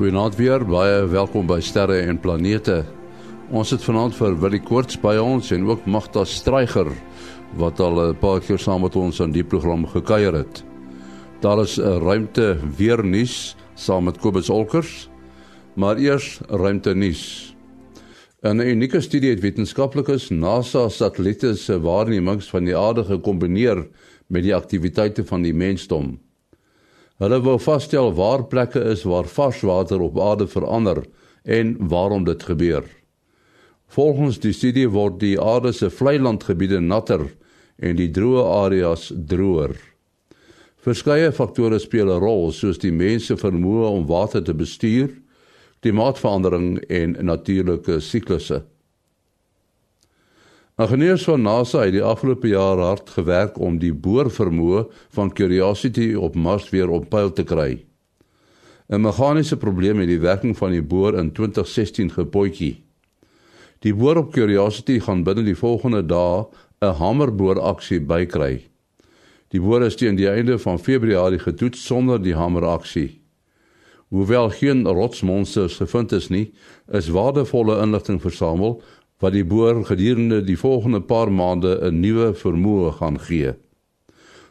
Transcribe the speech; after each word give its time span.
Goeienaand 0.00 0.32
weer, 0.40 0.62
baie 0.64 1.02
welkom 1.12 1.44
by 1.44 1.58
Sterre 1.60 1.98
en 2.08 2.16
Planete. 2.16 2.78
Ons 3.52 3.68
het 3.74 3.82
vanaand 3.84 4.14
vir 4.16 4.32
Willie 4.40 4.60
Koorts 4.64 4.96
by 4.96 5.18
ons 5.20 5.50
en 5.52 5.66
ook 5.68 5.82
Magda 5.84 6.22
Streiger 6.24 6.88
wat 7.60 7.82
al 7.84 8.00
'n 8.00 8.16
paar 8.16 8.40
keer 8.40 8.56
saam 8.58 8.80
met 8.80 8.96
ons 8.96 9.20
aan 9.20 9.32
die 9.32 9.44
program 9.44 9.84
gekuier 9.84 10.32
het. 10.32 10.64
Daar 11.42 11.60
is 11.60 11.76
'n 11.76 12.00
ruimte 12.00 12.56
weer 12.78 13.04
nuus 13.04 13.56
saam 13.74 14.04
met 14.04 14.18
Kobus 14.18 14.48
Olkers. 14.48 15.10
Maar 15.76 15.98
eers 15.98 16.40
ruimte 16.48 16.94
nuus. 16.94 17.54
'n 18.42 18.58
Unieke 18.60 19.00
studie 19.00 19.30
het 19.30 19.40
wetenskaplikes 19.40 20.30
NASA 20.30 20.88
satelliete 20.88 21.56
se 21.56 21.80
waarnemings 21.80 22.48
van 22.48 22.64
die 22.64 22.76
aarde 22.76 23.04
gekombineer 23.04 23.86
met 24.28 24.42
die 24.42 24.54
aktiwiteite 24.54 25.26
van 25.26 25.42
die 25.42 25.54
mensdom. 25.54 26.29
Hulle 27.20 27.36
wou 27.44 27.58
vasstel 27.60 28.14
waar 28.16 28.46
plekke 28.48 28.80
is 28.94 29.02
waar 29.04 29.26
vars 29.28 29.60
water 29.60 30.00
op 30.00 30.16
aarde 30.20 30.46
verander 30.48 31.02
en 31.44 31.74
waarom 31.88 32.24
dit 32.24 32.42
gebeur. 32.42 32.86
Volgens 33.92 34.38
die 34.40 34.54
studie 34.56 34.86
word 34.88 35.18
die 35.20 35.34
aarde 35.36 35.72
se 35.76 35.90
vlei 35.92 36.16
landgebiede 36.18 36.80
natter 36.80 37.26
en 37.76 37.98
die 37.98 38.08
droë 38.08 38.44
areas 38.64 39.10
droër. 39.12 39.76
Verskeie 40.80 41.28
faktore 41.36 41.78
speel 41.78 42.08
'n 42.08 42.22
rol 42.24 42.52
soos 42.52 42.78
die 42.78 42.92
mense 42.92 43.36
vermoë 43.36 43.88
om 43.90 44.06
water 44.06 44.40
te 44.40 44.54
bestuur, 44.54 45.10
klimaatsverandering 45.82 46.78
en 46.88 47.16
natuurlike 47.20 48.00
siklusse. 48.00 48.62
Ingenieurs 50.80 51.24
van 51.24 51.42
NASA 51.44 51.82
het 51.84 51.92
die 51.92 52.02
afgelope 52.02 52.48
jaar 52.48 52.78
hard 52.80 53.10
gewerk 53.12 53.58
om 53.60 53.74
die 53.82 53.92
boorvermoë 53.92 54.86
van 55.12 55.32
Curiosity 55.36 56.14
op 56.16 56.38
Mars 56.40 56.70
weer 56.72 56.88
op 56.88 57.10
pyl 57.12 57.28
te 57.36 57.44
kry. 57.44 57.84
'n 58.88 59.00
Meganiese 59.04 59.56
probleem 59.56 59.98
het 60.00 60.08
die 60.08 60.20
werking 60.20 60.56
van 60.56 60.70
die 60.70 60.82
boor 60.82 61.18
in 61.18 61.32
2016 61.32 62.10
gepotjie. 62.10 62.80
Die 63.78 63.94
boor 63.94 64.16
op 64.16 64.32
Curiosity 64.32 65.00
gaan 65.00 65.22
binne 65.22 65.44
die 65.44 65.56
volgende 65.56 66.02
dae 66.06 66.46
'n 66.80 66.96
hamerboor-aksie 66.96 68.00
bykry. 68.00 68.64
Die 69.48 69.60
boor 69.60 69.82
is 69.82 69.96
teen 69.96 70.16
die 70.16 70.30
einde 70.30 70.58
van 70.58 70.78
Februarie 70.78 71.38
getoets 71.38 71.84
sonder 71.84 72.22
die 72.22 72.34
hameraksie. 72.34 73.20
Hoewel 74.08 74.50
geen 74.50 74.86
rotsmonsters 74.86 75.76
gevind 75.76 76.12
is 76.12 76.28
nie, 76.28 76.52
is 76.88 77.08
waardevolle 77.08 77.82
inligting 77.82 78.20
versamel 78.20 78.82
wat 79.20 79.32
die 79.36 79.44
boer 79.44 79.84
gedurende 79.84 80.40
die 80.44 80.58
volgende 80.58 81.00
paar 81.00 81.32
maande 81.32 81.78
'n 81.82 82.00
nuwe 82.00 82.34
vermoë 82.34 82.92
gaan 82.92 83.20
gee. 83.20 83.52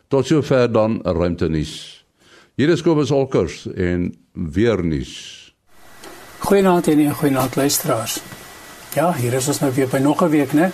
Tot 0.07 0.25
sover 0.25 0.71
dan 0.71 1.01
'n 1.03 1.09
ruimtenis. 1.09 2.05
Hier 2.55 2.69
is 2.69 2.81
Kobus 2.81 3.11
Olkers 3.11 3.67
en 3.73 4.15
weer 4.31 4.85
nuus. 4.85 5.53
Goeienaand 6.37 6.87
en 6.87 7.13
goeienaand 7.13 7.55
luisteraars. 7.55 8.21
Ja, 8.93 9.13
hier 9.13 9.33
is 9.33 9.47
ons 9.47 9.59
nou 9.59 9.73
weer 9.73 9.87
by 9.87 9.97
nog 9.97 10.21
'n 10.21 10.29
week, 10.29 10.51
né? 10.53 10.71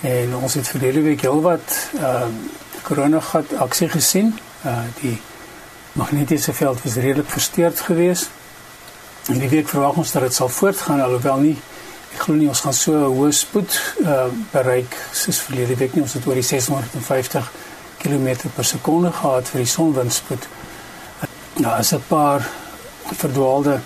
En 0.00 0.36
ons 0.36 0.54
het 0.54 0.68
verlede 0.68 1.00
week 1.00 1.20
heelwat 1.20 1.90
ehm 1.94 2.04
uh, 2.04 2.26
korona 2.82 3.20
gat 3.20 3.54
aksie 3.54 3.88
gesien. 3.88 4.34
Uh 4.64 4.78
die 5.00 5.18
magnetiese 5.92 6.52
veld 6.52 6.82
was 6.82 6.94
redelik 6.94 7.28
versteurd 7.28 7.80
geweest. 7.80 8.30
En 9.26 9.38
die 9.38 9.48
week 9.48 9.68
verwag 9.68 9.96
ons 9.96 10.12
dat 10.12 10.22
dit 10.22 10.34
sal 10.34 10.48
voortgaan 10.48 11.00
alhoewel 11.00 11.38
nie 11.38 11.56
Ek 12.14 12.24
glo 12.24 12.34
nie 12.34 12.48
ons 12.50 12.60
gaan 12.64 12.74
so 12.74 12.92
hoë 13.14 13.30
spoed 13.32 13.76
uh, 14.02 14.26
bereik 14.52 14.96
soos 15.12 15.38
verlede 15.46 15.76
week 15.78 15.94
nie. 15.94 16.02
Ons 16.02 16.16
het 16.18 16.26
oor 16.26 16.34
die 16.34 16.46
650 16.46 17.50
km/s 18.02 18.74
gehad 18.82 19.48
vir 19.52 19.62
die 19.62 19.70
sonwindspoed. 19.70 20.48
Nou 21.60 21.72
as 21.76 21.92
'n 21.92 22.02
paar 22.08 22.48
verdwaalde 23.12 23.80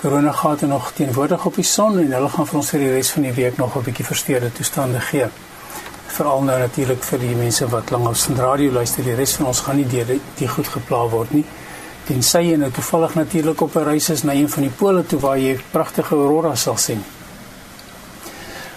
koronagate 0.00 0.66
nog 0.66 0.92
teenwoordig 0.92 1.46
op 1.46 1.54
die 1.54 1.64
son 1.64 1.98
en 1.98 2.12
hulle 2.12 2.28
gaan 2.28 2.46
vir 2.46 2.58
ons 2.58 2.70
vir 2.70 2.80
die 2.80 2.92
res 2.92 3.10
van 3.10 3.22
die 3.22 3.32
week 3.32 3.56
nog 3.56 3.76
'n 3.76 3.82
bietjie 3.82 4.04
versteurde 4.04 4.52
toestande 4.52 5.00
gee. 5.00 5.26
Veral 6.06 6.42
nou 6.42 6.58
natuurlik 6.58 7.02
vir 7.02 7.18
die 7.18 7.34
mense 7.34 7.68
wat 7.68 7.90
lank 7.90 8.08
op 8.08 8.16
sendradio 8.16 8.70
luister, 8.70 9.04
die 9.04 9.14
res 9.14 9.34
van 9.34 9.46
ons 9.46 9.60
gaan 9.60 9.76
nie 9.76 9.88
deur 9.88 10.18
die 10.36 10.48
goed 10.48 10.68
gepla 10.68 11.08
word 11.08 11.32
nie. 11.32 11.44
Tensy 12.04 12.38
jy 12.38 12.56
nou 12.56 12.70
toevallig 12.70 13.14
natuurlik 13.14 13.60
op 13.60 13.76
'n 13.76 13.84
reis 13.84 14.08
is 14.08 14.22
na 14.22 14.32
een 14.32 14.48
van 14.48 14.62
die 14.62 14.72
pole 14.72 15.06
toe 15.06 15.20
waar 15.20 15.38
jy 15.38 15.60
pragtige 15.70 16.14
aurora 16.14 16.54
sal 16.54 16.76
sien 16.76 17.04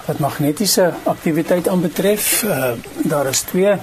wat 0.09 0.19
magnetiese 0.19 0.93
aktiwiteit 1.05 1.67
aanbetref, 1.69 2.41
uh, 2.43 2.71
daar 3.05 3.27
is 3.29 3.43
twee 3.45 3.75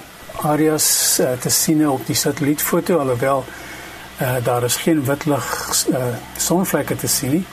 areas 0.43 0.87
uh, 1.21 1.37
te 1.39 1.51
sien 1.51 1.85
op 1.89 2.03
die 2.07 2.17
satellietfoto 2.19 2.99
alhoewel 2.99 3.45
uh, 3.47 4.33
daar 4.43 4.65
is 4.67 4.77
geen 4.83 5.05
witlig 5.07 5.47
uh, 5.93 6.03
sonvlekke 6.37 6.97
te 6.97 7.07
sien 7.07 7.31
nie. 7.31 7.45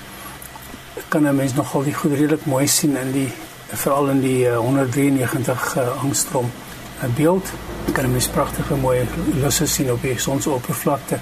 Kan 1.07 1.27
'n 1.27 1.35
mens 1.35 1.53
nogal 1.53 1.83
die 1.83 1.93
goed 1.93 2.17
redelik 2.17 2.45
mooi 2.45 2.67
sien 2.67 2.97
in 2.97 3.11
die 3.11 3.29
veral 3.67 4.09
in 4.09 4.21
die 4.21 4.49
uh, 4.49 4.57
193 4.57 5.77
uh, 5.77 6.01
angstrom 6.01 6.49
uh, 6.49 7.13
beeld. 7.15 7.45
Kan 7.91 8.05
'n 8.05 8.11
mens 8.11 8.27
pragtige 8.27 8.75
mooi 8.75 9.07
lusse 9.41 9.67
sien 9.67 9.91
op 9.91 10.01
die 10.01 10.19
sonsoppervlakte. 10.19 11.19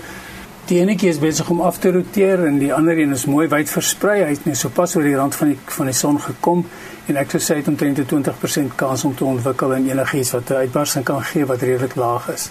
Die 0.69 0.77
enetjie 0.79 1.09
is 1.09 1.19
besig 1.19 1.49
om 1.49 1.61
af 1.61 1.79
te 1.81 1.91
roteer 1.91 2.45
en 2.45 2.59
die 2.61 2.73
ander 2.73 2.97
een 2.97 3.11
is 3.11 3.25
mooi 3.25 3.47
wyd 3.49 3.69
versprei. 3.69 4.21
Hy 4.23 4.29
het 4.35 4.45
net 4.45 4.59
so 4.59 4.69
pas 4.69 4.93
oor 4.95 5.03
die 5.03 5.15
rand 5.17 5.35
van 5.35 5.53
die 5.53 5.57
van 5.77 5.89
die 5.89 5.95
son 5.97 6.19
gekom 6.21 6.61
en 7.09 7.17
ek 7.17 7.33
sou 7.33 7.41
sê 7.41 7.57
het 7.59 7.67
omtrent 7.67 7.99
'n 7.99 8.05
20% 8.05 8.75
kans 8.75 9.03
om 9.03 9.15
te 9.15 9.25
ontwikkel 9.25 9.73
in 9.73 9.89
enigiets 9.89 10.31
wat 10.31 10.49
'n 10.49 10.61
uitbarsting 10.63 11.05
kan 11.05 11.23
gee 11.23 11.45
wat 11.45 11.61
redelik 11.61 11.95
laag 11.95 12.29
is. 12.29 12.49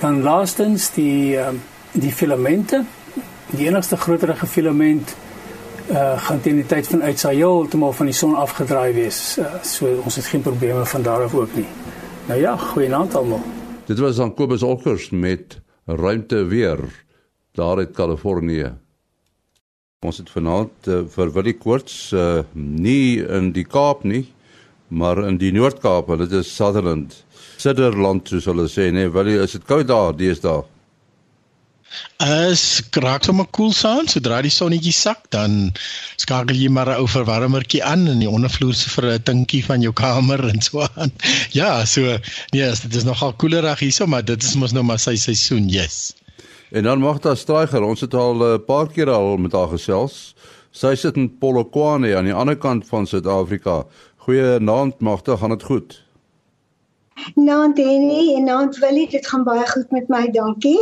Dan 0.00 0.22
laastens 0.22 0.90
die 0.94 1.36
um, 1.36 1.60
die 1.92 2.12
filamente. 2.12 2.84
Die 3.50 3.66
enigste 3.66 3.96
groterige 3.96 4.46
filament 4.46 5.16
uh 5.90 6.18
gaan 6.22 6.40
teen 6.40 6.56
die 6.56 6.66
tyd 6.66 6.86
van 6.86 7.02
uitsaai 7.02 7.36
heeltemal 7.36 7.92
van 7.92 8.06
die 8.06 8.14
son 8.14 8.34
afgedraai 8.34 8.92
wees. 8.94 9.38
Uh, 9.38 9.44
so 9.62 10.00
ons 10.04 10.16
het 10.16 10.26
geen 10.26 10.40
probleme 10.40 10.86
van 10.86 11.02
daar 11.02 11.24
af 11.24 11.34
ook 11.34 11.54
nie. 11.54 11.66
Nou 12.26 12.40
ja, 12.40 12.56
goeienaand 12.56 13.14
almal. 13.14 13.42
Dit 13.86 13.98
was 13.98 14.16
dan 14.16 14.34
Kobus 14.34 14.62
Olkers 14.62 15.10
met 15.10 15.60
ruimte 15.86 16.44
weer 16.44 16.78
daar 17.60 17.82
uit 17.84 17.92
Kalifornië. 17.96 18.72
Ons 20.06 20.20
het 20.22 20.30
vanaand 20.32 20.88
uh, 20.88 21.02
vir 21.12 21.32
Willie 21.36 21.56
Koorts 21.60 21.96
uh, 22.16 22.40
nie 22.56 23.20
in 23.20 23.52
die 23.56 23.66
Kaap 23.68 24.06
nie, 24.08 24.24
maar 24.88 25.20
in 25.28 25.36
die 25.38 25.52
Noord-Kaap, 25.52 26.08
dit 26.24 26.32
is 26.40 26.54
Sutherland. 26.56 27.18
Sutherland 27.60 28.32
soos 28.32 28.48
hulle 28.48 28.64
sê, 28.72 28.88
nee, 28.96 29.12
Willie, 29.12 29.36
is 29.44 29.58
dit 29.58 29.66
koud 29.68 29.90
daar 29.92 30.16
deesdae? 30.16 30.62
As 32.22 32.62
kraak 32.94 33.24
sommer 33.26 33.46
koel 33.46 33.70
cool 33.70 33.72
saam, 33.76 34.08
sodra 34.10 34.36
die 34.46 34.52
sonnetjie 34.54 34.92
sak, 34.94 35.24
dan 35.34 35.56
skakel 36.22 36.58
jy 36.62 36.68
maar 36.76 36.90
'n 36.92 37.02
ou 37.02 37.08
verwarmertjie 37.10 37.82
aan 37.92 38.06
in 38.12 38.22
die 38.22 38.30
ondervloer 38.30 38.76
se 38.80 38.92
vir 38.94 39.06
'n 39.14 39.24
dinkie 39.30 39.62
van 39.66 39.82
jou 39.82 39.92
kamer 40.02 40.44
en 40.52 40.62
so 40.62 40.86
aan. 40.86 41.12
Ja, 41.60 41.84
so 41.84 42.18
nee, 42.54 42.70
dit 42.84 42.94
is 43.00 43.08
nogal 43.08 43.32
koelerig 43.32 43.82
hierso, 43.84 44.06
maar 44.06 44.24
dit 44.24 44.42
is 44.42 44.54
mos 44.54 44.72
nou 44.76 44.84
maar 44.86 45.02
sy 45.02 45.16
seisoen, 45.16 45.68
yes. 45.68 46.14
En 46.70 46.82
dan 46.82 46.98
Magda 46.98 47.34
Straiger, 47.34 47.82
ons 47.82 48.00
het 48.00 48.14
al 48.14 48.34
'n 48.34 48.42
uh, 48.42 48.58
paar 48.66 48.86
keer 48.86 49.10
al 49.10 49.36
met 49.36 49.52
haar 49.52 49.68
gesels. 49.68 50.34
Sy 50.70 50.94
sit 50.94 51.16
in 51.16 51.38
Polokwane 51.38 52.16
aan 52.16 52.24
die 52.24 52.34
ander 52.34 52.56
kant 52.56 52.86
van 52.86 53.06
Suid-Afrika. 53.06 53.86
Goeienaand 54.16 55.00
Magda, 55.00 55.36
gaan 55.36 55.50
dit 55.50 55.62
goed? 55.62 56.04
Nou, 57.34 57.74
Danny, 57.74 58.34
en 58.36 58.44
nou 58.44 58.68
wil 58.80 59.02
ek 59.02 59.10
dit 59.10 59.26
gaan 59.26 59.44
baie 59.44 59.66
goed 59.66 59.90
met 59.90 60.08
my, 60.08 60.30
dankie. 60.30 60.78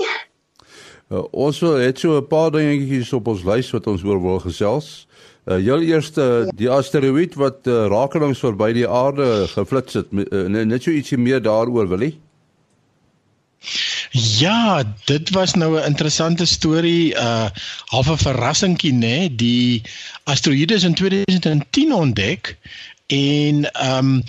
Uh, 1.09 1.25
ons 1.31 1.61
het 1.61 1.99
so 1.99 2.21
'n 2.21 2.27
paar 2.27 2.51
dingetjies 2.51 3.13
op 3.13 3.29
ons 3.29 3.45
lys 3.45 3.71
wat 3.71 3.87
ons 3.87 4.05
oor 4.05 4.21
wil 4.21 4.39
gesels. 4.39 5.09
Uh, 5.47 5.57
jou 5.65 5.81
eerste 5.81 6.51
die 6.55 6.71
asteroïde 6.71 7.35
wat 7.37 7.67
uh, 7.67 7.87
rakelings 7.89 8.45
verby 8.45 8.73
die 8.73 8.89
aarde 8.89 9.49
geflits 9.49 9.95
het, 9.95 10.07
uh, 10.13 10.47
net 10.47 10.83
so 10.83 10.91
ietsie 10.91 11.19
meer 11.19 11.41
daaroor, 11.41 11.89
wil 11.89 12.01
jy? 12.01 12.19
Ja, 14.11 14.83
dit 15.05 15.31
was 15.31 15.55
nou 15.55 15.81
'n 15.81 15.85
interessante 15.85 16.45
storie, 16.45 17.15
uh 17.15 17.49
half 17.85 18.11
'n 18.11 18.17
verrassingkie 18.17 18.93
nê, 18.93 18.99
nee? 18.99 19.35
die 19.35 19.83
asteroïde 20.25 20.75
is 20.75 20.85
in 20.85 20.95
2010 20.95 21.93
ontdek 21.93 22.57
en 23.07 23.73
ehm 23.73 23.99
um, 23.99 24.23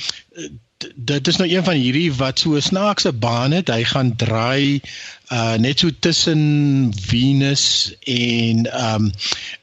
dit 0.96 1.28
is 1.28 1.36
nou 1.36 1.50
een 1.50 1.64
van 1.64 1.74
hierdie 1.74 2.14
wat 2.14 2.40
so 2.40 2.56
'n 2.56 2.62
snaakse 2.62 3.12
baan 3.14 3.52
het. 3.52 3.68
Hy 3.68 3.84
gaan 3.84 4.16
draai 4.16 4.82
uh 5.30 5.56
net 5.62 5.80
so 5.80 5.90
tussen 6.00 6.94
Venus 6.94 7.94
en 8.04 8.66
ehm 8.66 9.04
um, 9.04 9.12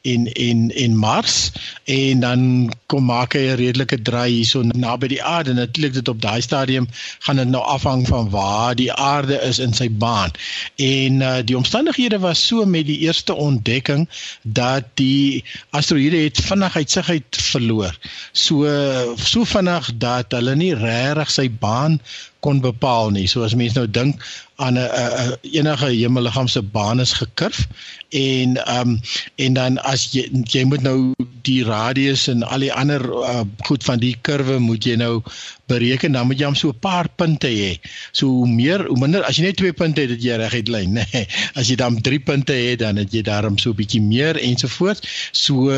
en 0.02 0.32
en 0.32 0.74
en 0.74 0.96
Mars 0.96 1.50
en 1.84 2.20
dan 2.20 2.42
kom 2.86 3.04
maak 3.04 3.34
hy 3.34 3.40
'n 3.50 3.56
redelike 3.58 3.98
draai 4.02 4.30
hierso 4.30 4.62
naby 4.62 5.08
die 5.08 5.22
aarde. 5.22 5.54
Natuurlik 5.54 5.92
dit 5.92 6.08
op 6.08 6.20
daai 6.22 6.40
stadium 6.40 6.86
gaan 7.18 7.36
dit 7.36 7.48
nou 7.48 7.62
afhang 7.62 8.06
van 8.06 8.30
waar 8.30 8.74
die 8.74 8.92
aarde 8.92 9.40
is 9.48 9.58
in 9.58 9.74
sy 9.74 9.88
baan. 9.90 10.30
En 10.76 11.20
uh 11.20 11.42
die 11.44 11.56
omstandighede 11.56 12.19
was 12.19 12.46
so 12.46 12.64
met 12.64 12.86
die 12.86 12.98
eerste 12.98 13.34
ontdekking 13.34 14.08
dat 14.42 14.84
die 14.94 15.44
asteroïde 15.70 16.22
het 16.22 16.40
vinnig 16.40 16.76
uit 16.76 16.90
sig 16.90 17.10
uit 17.10 17.42
verloor. 17.50 17.98
So 18.32 18.70
so 19.16 19.44
vinnig 19.44 19.90
dat 19.98 20.30
hulle 20.30 20.54
nie 20.54 20.74
regtig 20.74 21.30
sy 21.30 21.50
baan 21.50 22.00
kon 22.46 22.62
bepaal 22.62 23.10
nie. 23.10 23.26
So 23.26 23.43
as 23.43 23.56
mense 23.58 23.75
nou 23.78 23.88
dink 23.90 24.22
aan 24.62 24.78
'n 24.78 25.34
enige 25.58 25.90
hemelliggaam 25.90 26.48
se 26.48 26.62
baan 26.62 27.00
is 27.00 27.12
gekurf 27.12 27.66
en 28.10 28.56
ehm 28.56 28.88
um, 28.88 29.00
en 29.44 29.58
dan 29.58 29.78
as 29.93 30.06
jy 30.14 30.25
jy 30.54 30.64
moet 30.64 30.82
nou 30.82 31.12
die 31.48 31.64
radius 31.64 32.28
en 32.32 32.43
al 32.43 32.64
die 32.64 32.72
ander 32.72 33.02
uh, 33.10 33.43
goed 33.69 33.84
van 33.84 33.98
die 33.98 34.14
kurwe 34.28 34.58
moet 34.58 34.84
jy 34.84 34.96
nou 34.96 35.22
bereken 35.66 36.12
dan 36.12 36.26
moet 36.26 36.38
jy 36.38 36.46
hom 36.46 36.58
so 36.58 36.68
'n 36.68 36.78
paar 36.80 37.08
punte 37.08 37.48
hê. 37.48 37.78
So 38.12 38.26
hoe 38.26 38.48
meer 38.48 38.86
hoe 38.86 38.98
minder 38.98 39.24
as 39.24 39.36
jy 39.36 39.42
net 39.46 39.56
twee 39.56 39.72
punte 39.72 40.00
het 40.00 40.10
dat 40.14 40.22
jy 40.22 40.36
reguit 40.36 40.68
lyn, 40.68 40.92
nê. 40.92 41.04
Nee, 41.16 41.26
as 41.54 41.68
jy 41.68 41.76
dan 41.76 42.00
drie 42.00 42.20
punte 42.20 42.52
het 42.52 42.78
dan 42.78 42.96
het 42.96 43.12
jy 43.12 43.22
daarom 43.22 43.58
so 43.58 43.70
'n 43.70 43.76
bietjie 43.76 44.02
meer 44.02 44.36
ensovoorts. 44.36 45.30
So 45.32 45.70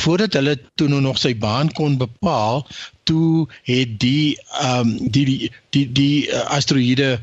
voordat 0.00 0.32
hulle 0.32 0.58
toe 0.74 0.88
nou 0.88 1.00
nog 1.00 1.18
sy 1.18 1.34
baan 1.36 1.72
kon 1.72 1.96
bepaal, 1.98 2.66
toe 3.02 3.48
het 3.68 3.98
die 4.00 4.38
ehm 4.60 4.88
um, 4.88 5.10
die 5.10 5.24
die 5.24 5.50
die, 5.70 5.86
die 5.92 6.28
uh, 6.28 6.44
asteroïde 6.56 7.18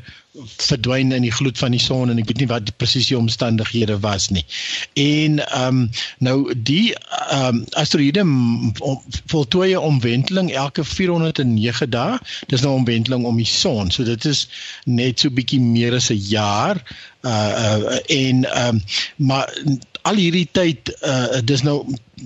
verdwyn 0.46 1.12
in 1.12 1.22
die 1.22 1.32
gloed 1.32 1.58
van 1.58 1.74
die 1.74 1.80
son 1.82 2.10
en 2.10 2.18
ek 2.20 2.28
weet 2.30 2.42
nie 2.42 2.50
wat 2.50 2.66
die 2.68 2.74
presiese 2.76 3.18
omstandighede 3.18 3.98
was 4.04 4.28
nie. 4.34 4.44
En 4.94 5.40
ehm 5.46 5.66
um, 5.66 5.90
nou 6.24 6.54
die 6.54 6.94
ehm 6.94 7.60
um, 7.60 7.64
asteroïde 7.80 8.24
voltooi 9.32 9.72
'n 9.74 9.84
omwenteling 9.90 10.52
elke 10.52 10.84
409 10.84 11.90
dae. 11.90 12.18
Dis 12.46 12.60
nou 12.60 12.74
'n 12.74 12.80
omwenteling 12.82 13.24
om 13.24 13.36
die 13.36 13.46
son. 13.46 13.90
So 13.90 14.04
dit 14.04 14.24
is 14.24 14.48
net 14.84 15.20
so 15.20 15.30
bietjie 15.30 15.60
meer 15.60 15.94
as 15.94 16.10
'n 16.10 16.22
jaar. 16.28 16.82
Uh, 17.26 17.30
uh 17.30 17.98
en 18.06 18.44
ehm 18.44 18.74
um, 18.74 18.82
maar 19.16 19.50
al 20.02 20.14
hierdie 20.14 20.48
tyd 20.52 20.92
uh 21.02 21.40
dis 21.44 21.62
nou 21.66 21.80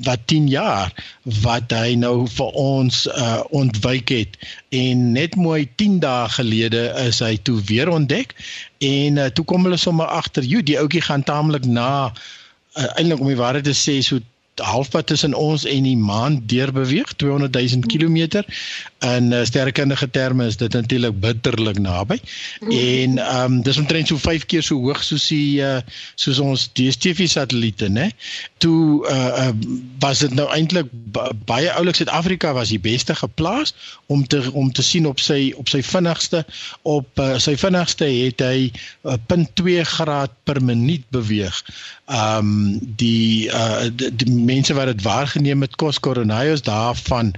wat 0.05 0.21
10 0.27 0.49
jaar 0.49 0.93
wat 1.43 1.73
hy 1.73 1.95
nou 2.01 2.29
vir 2.29 2.51
ons 2.61 3.07
uh 3.07 3.41
ontwyk 3.51 4.13
het. 4.13 4.37
En 4.69 5.13
net 5.13 5.37
mooi 5.37 5.69
10 5.77 5.99
dae 6.05 6.29
gelede 6.37 6.85
is 7.07 7.23
hy 7.25 7.37
toe 7.43 7.61
weer 7.71 7.89
ontdek 7.89 8.37
en 8.79 9.17
uh, 9.17 9.31
toe 9.33 9.45
kom 9.45 9.65
hulle 9.65 9.81
sommer 9.81 10.07
agter 10.07 10.45
jy 10.45 10.63
die 10.63 10.79
ouetjie 10.79 11.05
gaan 11.09 11.25
taamlik 11.25 11.65
na 11.65 12.13
uh, 12.13 12.89
eintlik 12.97 13.21
om 13.21 13.33
die 13.33 13.41
waarheid 13.41 13.69
te 13.69 13.77
sê 13.77 14.01
so 14.05 14.21
halfpad 14.61 15.07
tussen 15.07 15.35
ons 15.35 15.65
en 15.65 15.87
die 15.89 15.97
maan 15.97 16.43
deur 16.47 16.73
beweeg 16.73 17.13
200 17.17 17.57
000 17.57 17.89
km 17.89 18.45
in 19.03 19.33
uh, 19.33 19.43
sterrekundige 19.45 20.11
terme 20.11 20.47
is 20.47 20.57
dit 20.57 20.73
natuurlik 20.73 21.21
bitterlik 21.21 21.79
naby 21.83 22.19
en 22.69 23.19
ehm 23.19 23.53
um, 23.53 23.63
dis 23.67 23.79
omtrent 23.79 24.09
so 24.09 24.17
5 24.17 24.47
keer 24.47 24.63
so 24.63 24.79
hoog 24.85 25.03
soos 25.05 25.27
die 25.29 25.63
uh, 25.63 25.81
soos 26.15 26.39
ons 26.43 26.69
DStv 26.79 27.27
satelliete 27.31 27.89
nê 27.91 28.11
toe 28.63 29.03
uh, 29.11 29.49
uh, 29.49 29.53
was 30.03 30.23
dit 30.23 30.35
nou 30.39 30.49
eintlik 30.55 30.91
baie 31.47 31.71
oulik 31.75 31.99
Suid-Afrika 31.99 32.53
was 32.55 32.71
die 32.75 32.81
beste 32.83 33.15
geplaas 33.19 33.75
om 34.07 34.27
te 34.27 34.43
om 34.53 34.73
te 34.73 34.83
sien 34.83 35.07
op 35.07 35.21
sy 35.21 35.53
op 35.59 35.69
sy 35.73 35.83
vinnigste 35.83 36.45
op 36.83 37.19
uh, 37.19 37.37
sy 37.43 37.57
vinnigste 37.59 38.07
het 38.07 38.45
hy 38.45 38.71
uh, 39.03 39.19
0.2 39.33 39.83
graad 39.83 40.31
per 40.45 40.63
minuut 40.63 41.05
beweeg. 41.11 41.63
Ehm 42.07 42.39
um, 42.39 42.79
die 42.97 43.49
uh 43.49 43.89
die, 43.91 44.11
die 44.15 44.31
mense 44.31 44.75
wat 44.75 44.91
dit 44.91 45.03
waargeneem 45.03 45.61
het 45.65 45.77
Kos 45.77 46.01
Coronaios 46.01 46.63
daarvan 46.63 47.33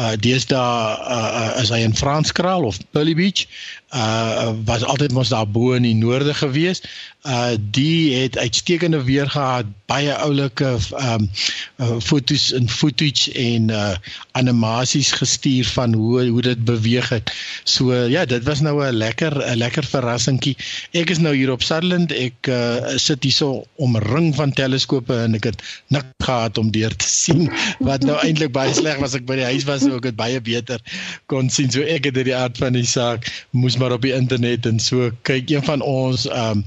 uh 0.00 0.14
deesdae 0.20 1.05
uh, 1.06 1.54
uh 1.56 1.62
is 1.62 1.70
hy 1.70 1.78
in 1.86 1.92
Franskraal 1.92 2.66
of 2.66 2.78
Bully 2.92 3.14
Beach 3.14 3.46
uh 3.94 4.50
was 4.64 4.82
altyd 4.82 5.12
mos 5.12 5.28
daar 5.28 5.46
bo 5.48 5.72
in 5.72 5.82
die 5.86 5.94
noorde 5.94 6.34
gewees. 6.34 6.82
Uh 7.22 7.54
die 7.70 8.14
het 8.14 8.38
uitstekende 8.38 9.02
weer 9.02 9.30
gehad, 9.30 9.66
baie 9.86 10.14
oulike 10.14 10.78
um 10.98 11.30
uh, 11.76 11.96
fotos 12.02 12.52
en 12.52 12.68
footage 12.68 13.32
en 13.32 13.70
uh 13.70 13.94
animasies 14.32 15.12
gestuur 15.12 15.66
van 15.66 15.94
hoe 15.94 16.26
hoe 16.26 16.42
dit 16.42 16.64
beweeg 16.64 17.08
het. 17.08 17.32
So 17.64 17.94
ja, 17.94 18.24
dit 18.24 18.42
was 18.42 18.60
nou 18.60 18.82
'n 18.86 18.92
lekker 18.92 19.38
'n 19.50 19.56
lekker 19.56 19.84
verrassingkie. 19.84 20.56
Ek 20.90 21.10
is 21.10 21.18
nou 21.18 21.34
hier 21.34 21.52
op 21.52 21.62
Sutherland. 21.62 22.12
Ek 22.12 22.46
uh 22.46 22.96
sit 22.96 23.22
hierso 23.22 23.64
omring 23.74 24.34
van 24.34 24.52
teleskope 24.52 25.14
en 25.14 25.34
ek 25.34 25.44
het 25.44 25.62
nik 25.86 26.04
gehad 26.18 26.58
om 26.58 26.70
deur 26.70 26.96
te 26.96 27.08
sien 27.08 27.50
wat 27.78 28.02
nou 28.02 28.18
eintlik 28.18 28.52
baie 28.52 28.74
sleg 28.74 28.98
was 28.98 29.14
ek 29.14 29.26
by 29.26 29.36
die 29.36 29.44
huis 29.44 29.64
was 29.64 29.80
so 29.80 29.96
ek 29.96 30.10
het 30.10 30.16
baie 30.16 30.40
beter 30.40 30.80
kon 31.26 31.50
sien. 31.50 31.70
So 31.70 31.82
ek 31.82 32.04
het 32.10 32.16
uit 32.16 32.24
die 32.24 32.36
aard 32.36 32.58
van 32.58 32.72
die 32.72 32.86
saak 32.86 33.30
moes 33.50 33.76
maar 33.76 33.85
op 33.92 34.02
die 34.02 34.14
internet 34.14 34.66
en 34.66 34.80
so 34.80 35.10
kyk 35.22 35.50
een 35.50 35.64
van 35.64 35.80
ons 35.80 36.26
ehm 36.28 36.62
um, 36.62 36.64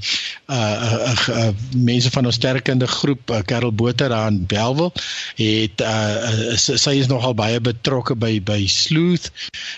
uh, 0.49 0.55
uh, 0.55 0.93
uh, 1.11 1.27
uh 1.37 1.49
mense 1.75 2.11
van 2.11 2.25
ons 2.25 2.35
sterkende 2.35 2.87
groep 2.87 3.31
uh, 3.31 3.41
Karel 3.45 3.73
Botha 3.73 4.07
daar 4.07 4.31
in 4.31 4.45
Belwel 4.45 4.93
het 5.35 5.81
uh, 5.81 6.55
sy 6.57 6.95
is 6.99 7.07
nogal 7.07 7.33
baie 7.33 7.59
betrokke 7.59 8.15
by 8.15 8.39
by 8.43 8.65
Sleuth 8.67 9.31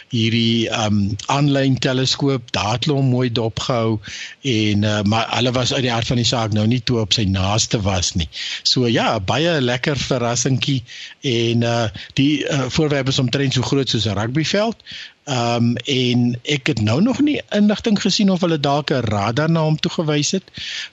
hierdie 0.09 0.69
ehm 0.69 1.01
um, 1.01 1.15
aanlyn 1.31 1.77
teleskoop 1.79 2.51
daar 2.55 2.73
het 2.77 2.85
hom 2.91 3.11
mooi 3.11 3.31
dopgehou 3.31 3.99
en 4.41 4.83
uh, 4.83 5.01
maar 5.01 5.27
hulle 5.35 5.51
was 5.51 5.73
uit 5.73 5.83
die 5.85 5.91
hart 5.91 6.07
van 6.07 6.19
die 6.21 6.27
saak 6.27 6.53
nou 6.55 6.65
nie 6.67 6.81
toe 6.83 6.99
op 7.01 7.13
sy 7.15 7.25
naaste 7.29 7.81
was 7.85 8.13
nie. 8.19 8.27
So 8.63 8.87
ja, 8.89 9.19
baie 9.19 9.57
lekker 9.61 9.99
verrassingkie 9.99 10.81
en 11.27 11.65
uh 11.67 11.87
die 12.19 12.43
uh, 12.45 12.67
voorwerp 12.69 13.11
is 13.11 13.19
omtrent 13.19 13.57
so 13.57 13.65
groot 13.65 13.89
soos 13.89 14.07
'n 14.07 14.17
rugbyveld. 14.17 14.77
Ehm 15.29 15.55
um, 15.55 15.75
en 15.85 16.21
ek 16.49 16.67
het 16.67 16.79
nou 16.81 17.01
nog 17.01 17.19
nie 17.21 17.41
inligting 17.53 17.99
gesien 18.01 18.29
of 18.33 18.41
hulle 18.41 18.59
dalk 18.59 18.89
'n 18.89 19.05
radar 19.05 19.49
na 19.49 19.61
hom 19.61 19.77
toegewys 19.77 20.31
het 20.31 20.43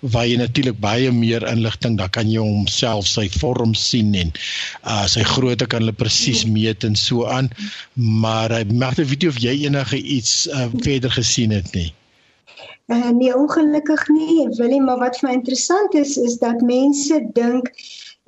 waar 0.00 0.26
jy 0.26 0.36
natuurlik 0.36 0.80
baie 0.80 1.12
meer 1.12 1.46
inligting, 1.48 1.96
dan 1.96 2.10
kan 2.10 2.30
jy 2.30 2.38
homself 2.38 3.06
sy 3.06 3.28
vorm 3.40 3.75
sien 3.75 4.14
en 4.14 4.32
uh 4.84 5.06
sy 5.06 5.22
grootte 5.22 5.66
kan 5.66 5.80
hulle 5.80 5.96
presies 5.96 6.44
meet 6.44 6.84
en 6.84 6.96
so 6.96 7.25
aan. 7.25 7.48
Maar 7.94 8.50
ek 8.50 8.72
mag 8.72 8.96
net 8.96 9.08
weet 9.08 9.28
of 9.28 9.40
jy 9.40 9.64
enige 9.64 9.96
iets 9.96 10.46
uh, 10.46 10.69
verder 10.76 11.10
gesien 11.10 11.50
het 11.50 11.72
nie. 11.72 11.92
Uh, 12.86 13.08
nee 13.10 13.36
ongelukkig 13.36 14.08
nie, 14.08 14.48
Willie, 14.56 14.82
maar 14.82 14.98
wat 14.98 15.16
vir 15.19 15.28
my 15.28 15.34
interessant 15.40 15.94
is 15.94 16.16
is 16.16 16.36
dat 16.38 16.60
mense 16.60 17.20
dink 17.32 17.72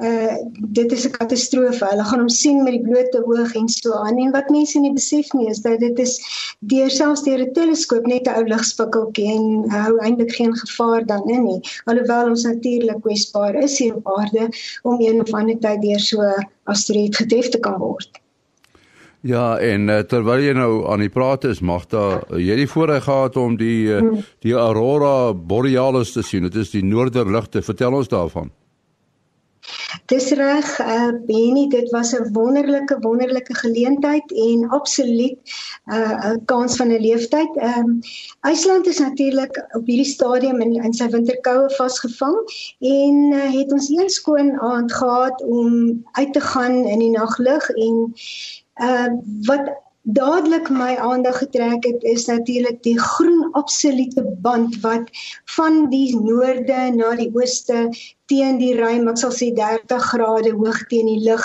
uh 0.00 0.36
dit 0.78 0.92
is 0.92 1.04
'n 1.06 1.10
katastrofe. 1.10 1.84
Hulle 1.90 2.04
gaan 2.04 2.18
hom 2.18 2.28
sien 2.28 2.62
met 2.62 2.72
die 2.72 2.82
blote 2.82 3.20
oog 3.26 3.54
en 3.54 3.68
so 3.68 3.92
aan. 3.92 4.18
En 4.18 4.30
wat 4.36 4.48
mense 4.50 4.80
nie 4.80 4.92
besef 4.92 5.32
nie 5.32 5.48
is 5.48 5.60
dat 5.60 5.80
dit 5.80 5.98
is 5.98 6.14
deur 6.58 6.90
selfs 6.90 7.22
deur 7.22 7.40
'n 7.40 7.52
teleskoop 7.52 8.06
net 8.06 8.26
'n 8.26 8.36
ou 8.38 8.44
ligspikkeltjie 8.44 9.28
en 9.34 9.70
hou 9.70 9.98
eintlik 9.98 10.32
geen 10.32 10.56
gevaar 10.56 11.06
dan 11.06 11.28
in 11.28 11.44
nie. 11.44 11.60
Alhoewel 11.84 12.28
ons 12.28 12.42
natuurlik 12.42 13.00
kwesbaar 13.02 13.54
is 13.54 13.78
hier 13.78 13.94
op 13.94 14.08
aarde 14.18 14.48
om 14.82 15.00
een 15.00 15.20
of 15.20 15.32
ander 15.32 15.58
tyd 15.58 15.82
deur 15.82 16.00
so 16.00 16.18
asteroïde 16.64 17.16
getref 17.16 17.48
te 17.48 17.58
kan 17.58 17.78
word. 17.78 18.20
Ja, 19.20 19.58
en 19.58 19.88
uh, 19.88 19.98
terwyl 20.08 20.40
jy 20.40 20.52
nou 20.56 20.86
aan 20.88 21.02
die 21.04 21.12
praat 21.12 21.44
is, 21.44 21.60
Magda, 21.60 22.22
jy 22.32 22.54
het 22.54 22.62
die 22.62 22.70
voorreg 22.70 23.04
gehad 23.04 23.36
om 23.36 23.58
die 23.60 23.92
uh, 23.92 24.00
die 24.40 24.54
aurora 24.56 25.34
borealis 25.34 26.14
te 26.16 26.24
sien. 26.24 26.48
Dit 26.48 26.56
is 26.56 26.72
die 26.72 26.84
noorderligte. 26.84 27.60
Vertel 27.62 27.92
ons 27.92 28.08
daarvan. 28.08 28.48
Dis 30.10 30.30
reg, 30.38 30.68
uh 30.80 31.12
Benny, 31.26 31.68
dit 31.68 31.90
was 31.90 32.12
'n 32.12 32.32
wonderlike 32.32 32.96
wonderlike 33.00 33.54
geleentheid 33.54 34.32
en 34.32 34.68
absoluut 34.68 35.38
'n 35.86 35.92
uh, 35.94 36.36
kans 36.44 36.76
van 36.76 36.88
'n 36.88 37.00
leeftyd. 37.00 37.56
Ehm 37.56 37.78
um, 37.78 37.98
IJsland 38.40 38.86
is 38.86 38.98
natuurlik 38.98 39.66
op 39.72 39.86
hierdie 39.86 40.12
stadium 40.14 40.60
in 40.60 40.72
in 40.74 40.92
sy 40.92 41.08
winterkoue 41.08 41.70
vasgevang 41.70 42.38
en 42.78 43.14
uh, 43.32 43.52
het 43.58 43.72
ons 43.72 43.88
een 43.88 44.10
skoon 44.10 44.60
aand 44.60 44.92
gehad 44.92 45.42
om 45.42 46.02
uit 46.12 46.32
te 46.32 46.40
gaan 46.40 46.74
in 46.86 46.98
die 46.98 47.14
naglug 47.18 47.70
en 47.70 48.14
uh 48.82 49.08
wat 49.46 49.72
dadelik 50.02 50.70
my 50.70 50.96
aandag 50.96 51.38
getrek 51.38 51.84
het 51.84 52.02
is 52.02 52.26
natuurlik 52.26 52.82
die 52.82 52.98
groen 52.98 53.52
absolute 53.52 54.24
band 54.40 54.80
wat 54.80 55.10
van 55.44 55.90
die 55.90 56.16
noorde 56.16 56.90
na 56.94 57.14
die 57.14 57.30
ooste 57.34 57.90
teen 58.30 58.60
die 58.60 58.72
ruim, 58.78 59.08
ek 59.10 59.18
sal 59.20 59.32
sê 59.34 59.50
30 59.56 60.04
grade 60.12 60.52
hoog 60.54 60.80
teen 60.90 61.08
die 61.10 61.20
lug. 61.24 61.42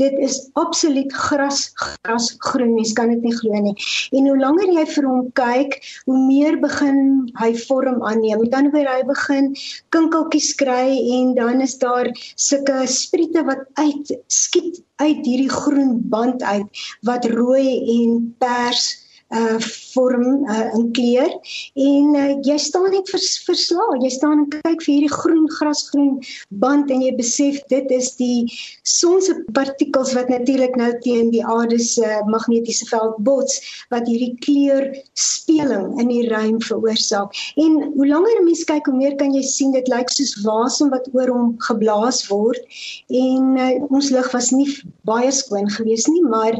Dit 0.00 0.14
is 0.22 0.38
absoluut 0.60 1.12
gras 1.12 1.64
gras 1.82 2.30
groen, 2.46 2.76
mens 2.76 2.94
kan 2.96 3.12
dit 3.12 3.24
nie 3.26 3.34
glo 3.36 3.62
nie. 3.64 3.74
En 4.14 4.30
hoe 4.30 4.36
langer 4.38 4.72
jy 4.78 4.86
vir 4.94 5.08
hom 5.10 5.24
kyk, 5.38 5.78
hoe 6.06 6.18
meer 6.28 6.58
begin 6.62 7.00
hy 7.40 7.50
vorm 7.66 8.02
aanneem. 8.06 8.46
Dan 8.52 8.70
weer 8.74 8.88
hy 8.90 9.02
begin 9.08 9.52
kinkeltjies 9.94 10.54
kry 10.60 10.94
en 11.18 11.34
dan 11.38 11.64
is 11.64 11.76
daar 11.82 12.10
sulke 12.34 12.84
spriete 12.90 13.44
wat 13.48 13.66
uit 13.80 14.14
skiet 14.32 14.82
uit 15.02 15.26
hierdie 15.26 15.50
groen 15.50 15.98
band 16.10 16.42
uit 16.42 16.86
wat 17.06 17.26
rooi 17.34 17.78
en 17.98 18.24
pers 18.42 18.96
uh 19.34 19.58
vorm 19.92 20.44
uh 20.48 20.68
in 20.74 20.92
kleur. 20.92 21.32
En 21.74 22.14
uh, 22.16 22.36
jy 22.46 22.56
staan 22.58 22.90
net 22.94 23.10
vers, 23.12 23.28
verslae. 23.44 23.98
Jy 24.04 24.10
staan 24.14 24.44
en 24.44 24.48
kyk 24.52 24.84
vir 24.84 24.92
hierdie 24.94 25.12
groen 25.12 25.48
grasgroen 25.58 26.14
band 26.62 26.92
en 26.94 27.02
jy 27.04 27.12
besef 27.18 27.58
dit 27.72 27.90
is 27.92 28.14
die 28.20 28.46
son 28.88 29.20
se 29.24 29.34
partikels 29.56 30.14
wat 30.16 30.30
natuurlik 30.32 30.76
nou 30.80 30.92
teen 31.04 31.32
die 31.34 31.44
aarde 31.44 31.80
se 31.82 32.04
uh, 32.04 32.22
magnetiese 32.30 32.88
veld 32.88 33.18
bots 33.26 33.60
wat 33.92 34.08
hierdie 34.08 34.34
kleur 34.44 34.88
speling 35.18 35.98
in 36.00 36.12
die 36.12 36.24
ruim 36.30 36.60
veroorsaak. 36.64 37.36
En 37.60 37.76
hoe 37.96 38.08
langer 38.08 38.42
mens 38.46 38.64
kyk 38.68 38.88
hoe 38.88 38.96
meer 38.96 39.18
kan 39.20 39.34
jy 39.36 39.44
sien 39.44 39.74
dit 39.76 39.92
lyk 39.92 40.12
soos 40.14 40.36
wasem 40.46 40.92
wat 40.94 41.10
oor 41.12 41.34
hom 41.34 41.52
geblaas 41.68 42.24
word. 42.32 42.64
En 43.12 43.52
uh, 43.58 43.70
ons 43.92 44.12
lig 44.14 44.32
was 44.32 44.52
nie 44.54 44.68
baie 45.08 45.30
skoon 45.34 45.68
geweest 45.72 46.08
nie 46.08 46.24
maar 46.28 46.56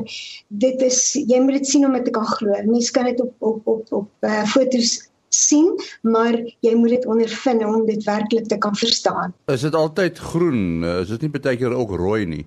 dit 0.49 0.83
is 0.85 1.01
jy 1.15 1.41
moet 1.43 1.59
dit 1.61 1.71
sien 1.71 1.87
om 1.87 1.97
dit 1.97 2.07
te 2.09 2.15
kan 2.15 2.27
glo 2.37 2.58
Mense 2.67 2.93
kan 2.93 3.05
dit 3.05 3.21
op 3.21 3.35
op 3.39 3.67
op 3.67 3.93
op 3.93 4.09
uh, 4.21 4.45
fotos 4.45 5.09
sien, 5.29 5.75
maar 6.03 6.37
jy 6.65 6.75
moet 6.75 6.89
dit 6.89 7.07
ondervind 7.07 7.65
om 7.65 7.87
dit 7.87 8.05
werklik 8.05 8.47
te 8.49 8.59
kan 8.59 8.77
verstaan. 8.77 9.35
Is 9.53 9.61
dit 9.61 9.75
altyd 9.75 10.19
groen? 10.19 10.85
Is 10.85 11.09
dit 11.09 11.21
nie 11.27 11.31
baie 11.31 11.57
keer 11.57 11.75
ook 11.75 11.91
rooi 11.91 12.27
nie? 12.27 12.45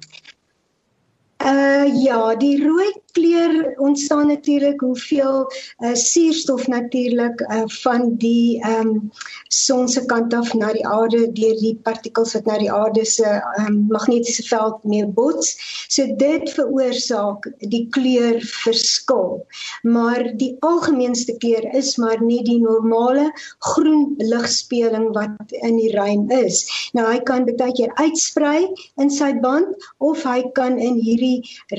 Uh 1.42 1.90
ja, 2.04 2.36
die 2.38 2.58
rooi 2.62 2.92
kleur 3.12 3.74
ontstaan 3.78 4.28
natuurlik 4.28 4.80
hoeveel 4.80 5.52
uh, 5.80 5.94
suurstof 5.94 6.68
natuurlik 6.68 7.42
uh, 7.42 7.64
van 7.66 8.16
die 8.18 8.62
ehm 8.62 8.88
um, 8.88 9.12
son 9.48 9.90
se 9.90 10.06
kant 10.06 10.34
af 10.34 10.54
na 10.54 10.72
die 10.72 10.86
aarde 10.88 11.32
deur 11.36 11.58
die 11.60 11.74
partikels 11.84 12.34
wat 12.38 12.46
na 12.46 12.58
die 12.62 12.72
aarde 12.72 13.06
se 13.06 13.28
um, 13.60 13.82
magnetiese 13.90 14.46
veld 14.48 14.84
mee 14.84 15.08
bots. 15.18 15.56
So 15.90 16.06
dit 16.16 16.54
veroorsaak 16.56 17.50
die 17.74 17.88
kleurverskil. 17.98 19.42
Maar 19.82 20.32
die 20.38 20.56
algemeenste 20.60 21.36
kleur 21.38 21.68
is 21.76 21.96
maar 21.98 22.24
net 22.24 22.46
die 22.46 22.62
normale 22.62 23.32
groen 23.60 24.14
ligspeling 24.18 25.10
wat 25.18 25.58
in 25.62 25.82
die 25.82 25.92
ruim 25.98 26.30
is. 26.32 26.64
Nou 26.94 27.10
hy 27.10 27.20
kan 27.28 27.50
baie 27.50 27.76
keer 27.76 27.92
uitsprei 28.00 28.70
in 29.02 29.12
sy 29.12 29.34
band 29.44 29.90
of 29.98 30.24
hy 30.24 30.40
kan 30.56 30.80
in 30.80 31.02
hierdie 31.02 31.31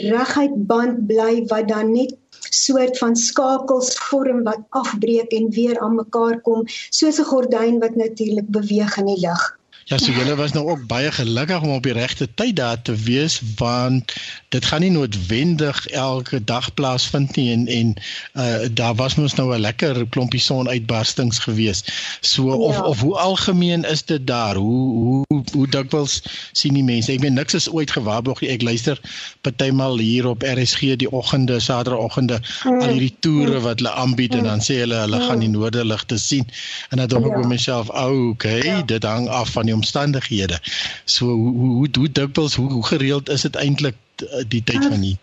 reguit 0.05 0.55
band 0.71 1.07
bly 1.11 1.45
wat 1.53 1.69
dan 1.69 1.93
net 1.93 2.17
soort 2.51 2.99
van 2.99 3.17
skakels 3.17 3.95
vorm 4.09 4.43
wat 4.49 4.63
afbreek 4.83 5.33
en 5.39 5.51
weer 5.57 5.81
aan 5.81 5.99
mekaar 6.01 6.41
kom 6.47 6.63
soos 6.91 7.19
'n 7.19 7.31
gordyn 7.33 7.83
wat 7.85 7.97
natuurlik 8.05 8.49
beweeg 8.59 8.97
in 9.03 9.11
die 9.13 9.21
lug. 9.27 9.43
Ja, 9.85 9.99
so 9.99 10.13
julle 10.13 10.35
was 10.39 10.53
nou 10.53 10.69
ook 10.71 10.87
baie 10.87 11.13
gelukkig 11.13 11.63
om 11.63 11.71
op 11.75 11.83
die 11.83 11.93
regte 11.93 12.29
tyd 12.35 12.57
daar 12.57 12.83
te 12.83 12.95
wees 12.95 13.41
want 13.57 14.13
dit 14.49 14.65
gaan 14.65 14.81
nie 14.81 14.91
noodwendig 14.91 15.87
elke 15.87 16.45
dag 16.45 16.75
plaasvind 16.75 17.37
nie 17.37 17.53
en 17.53 17.67
en 17.67 17.95
uh 18.39 18.71
daar 18.73 18.95
was 18.95 19.15
mos 19.15 19.35
nou 19.35 19.55
'n 19.55 19.61
lekker 19.61 20.07
klompie 20.09 20.41
sonuitbarstings 20.41 21.39
gewees. 21.39 21.85
So 22.21 22.47
of 22.47 22.75
ja. 22.75 22.83
of 22.83 23.01
hoe 23.01 23.17
algemeen 23.19 23.85
is 23.85 24.05
dit 24.05 24.27
daar? 24.27 24.55
Hoe 24.57 25.27
hoe 25.29 25.43
hoe 25.53 25.69
dikwels 25.69 26.23
sien 26.53 26.75
die 26.75 26.85
mense? 26.85 27.13
Ek 27.13 27.21
weet 27.21 27.33
niks 27.33 27.55
is 27.55 27.71
ooit 27.71 27.91
gewaarborg 27.91 28.41
nie. 28.41 28.51
Ek 28.51 28.63
luister 28.63 29.01
partymal 29.41 29.99
hier 29.99 30.27
op 30.27 30.43
RSG 30.43 30.97
die 30.97 31.11
oggende, 31.11 31.61
Saterdagoggende 31.61 32.41
mm. 32.65 32.81
al 32.81 32.89
hierdie 32.89 33.17
toere 33.19 33.61
wat 33.61 33.79
hulle 33.83 33.93
aanbied 33.93 34.35
en 34.35 34.45
dan 34.45 34.61
sê 34.61 34.79
hulle 34.85 34.95
hulle 34.95 35.19
mm. 35.19 35.27
gaan 35.29 35.39
die 35.39 35.49
noorderligte 35.49 36.19
sien. 36.19 36.47
En 36.91 36.97
dan 37.03 37.09
dink 37.09 37.27
ek 37.27 37.35
ja. 37.35 37.41
vir 37.41 37.49
myself, 37.49 37.91
"Ou, 37.91 38.31
okay, 38.31 38.61
ja. 38.65 38.83
dit 38.83 39.03
hang 39.03 39.29
af 39.29 39.51
van 39.51 39.67
die 39.67 39.72
omstandighede. 39.75 40.61
So 41.05 41.27
hoe 41.27 41.57
hoe 41.57 41.89
hoe 41.93 42.13
dikwels 42.13 42.55
hoe, 42.55 42.73
hoe 42.73 42.87
gereeld 42.87 43.29
is 43.29 43.41
dit 43.41 43.55
eintlik 43.55 43.97
eh, 44.17 44.45
die 44.49 44.65
tyd 44.65 44.85
van 44.85 45.01
die 45.01 45.19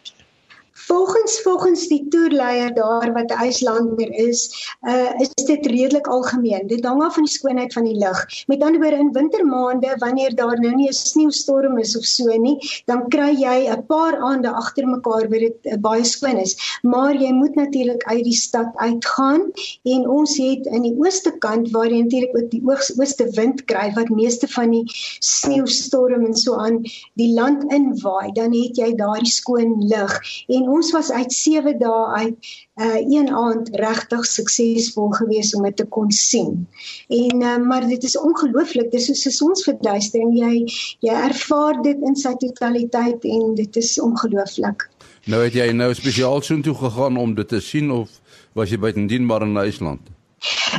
Volgens 0.89 1.41
volgens 1.41 1.87
die 1.87 2.07
toerleier 2.09 2.73
daar 2.73 3.13
wat 3.13 3.29
'n 3.29 3.41
IJslander 3.45 4.11
is, 4.11 4.39
uh 4.81 5.11
is 5.21 5.29
dit 5.45 5.65
redelik 5.65 6.07
algemeen. 6.07 6.67
Dit 6.67 6.85
hang 6.85 7.03
af 7.03 7.13
van 7.13 7.23
die 7.23 7.31
skoonheid 7.33 7.73
van 7.73 7.83
die 7.83 7.97
lug. 7.97 8.25
Met 8.47 8.63
ander 8.63 8.81
woorde 8.81 8.97
in 8.97 9.11
wintermaande 9.11 9.95
wanneer 9.97 10.35
daar 10.35 10.59
nou 10.59 10.75
nie 10.75 10.87
'n 10.87 10.93
sneeustorm 10.93 11.77
is 11.77 11.97
of 11.97 12.03
so 12.03 12.37
nie, 12.37 12.57
dan 12.85 13.07
kry 13.07 13.29
jy 13.37 13.69
'n 13.69 13.85
paar 13.85 14.17
aande 14.17 14.51
agter 14.51 14.87
mekaar 14.87 15.29
waar 15.29 15.43
dit 15.45 15.57
uh, 15.61 15.77
baie 15.77 16.03
skoon 16.03 16.37
is. 16.37 16.79
Maar 16.81 17.21
jy 17.21 17.31
moet 17.31 17.55
natuurlik 17.55 18.03
uit 18.03 18.23
die 18.23 18.39
stad 18.45 18.71
uitgaan 18.75 19.41
en 19.83 20.09
ons 20.09 20.37
het 20.37 20.65
in 20.65 20.81
die 20.81 20.95
ooste 20.97 21.37
kant 21.37 21.69
waar 21.71 21.91
jy 21.91 22.01
natuurlik 22.01 22.37
ook 22.37 22.49
die 22.51 22.63
ooste 22.65 23.29
wind 23.35 23.65
kry 23.65 23.93
wat 23.93 24.09
meeste 24.09 24.47
van 24.47 24.71
die 24.71 24.85
sneeustorm 25.19 26.25
en 26.25 26.35
so 26.35 26.53
aan 26.55 26.81
die 27.13 27.33
land 27.33 27.63
inwaai, 27.73 28.31
dan 28.31 28.53
het 28.53 28.77
jy 28.77 28.95
daardie 28.95 29.31
skoon 29.31 29.87
lug 29.87 30.19
en 30.47 30.69
ons 30.69 30.78
was 30.91 31.11
uit 31.11 31.33
7 31.33 31.79
dae 31.79 32.05
uit 32.21 32.37
uh 32.79 32.99
een 33.15 33.29
aand 33.35 33.69
regtig 33.75 34.25
suksesvol 34.25 35.09
geweest 35.09 35.55
om 35.55 35.63
dit 35.63 35.75
te 35.75 35.85
kon 35.85 36.11
sien. 36.11 36.67
En 37.07 37.41
uh, 37.41 37.57
maar 37.57 37.87
dit 37.87 38.03
is 38.03 38.17
ongelooflik. 38.17 38.91
Dis 38.91 39.05
soos 39.05 39.25
'n 39.25 39.35
sonsverduistering. 39.41 40.37
Jy 40.39 40.53
jy 40.99 41.13
ervaar 41.13 41.81
dit 41.81 41.97
in 42.01 42.15
sy 42.15 42.33
totaliteit 42.35 43.23
en 43.23 43.55
dit 43.55 43.75
is 43.75 43.99
ongelooflik. 43.99 44.89
Nou 45.25 45.43
het 45.43 45.53
jy 45.53 45.71
nou 45.71 45.93
spesiaal 45.93 46.41
soontoe 46.41 46.75
gegaan 46.75 47.17
om 47.17 47.35
dit 47.35 47.47
te 47.47 47.59
sien 47.59 47.91
of 47.91 48.09
was 48.53 48.69
jy 48.69 48.79
buitendien 48.79 49.25
maar 49.25 49.41
in 49.41 49.57
IJsland? 49.57 50.18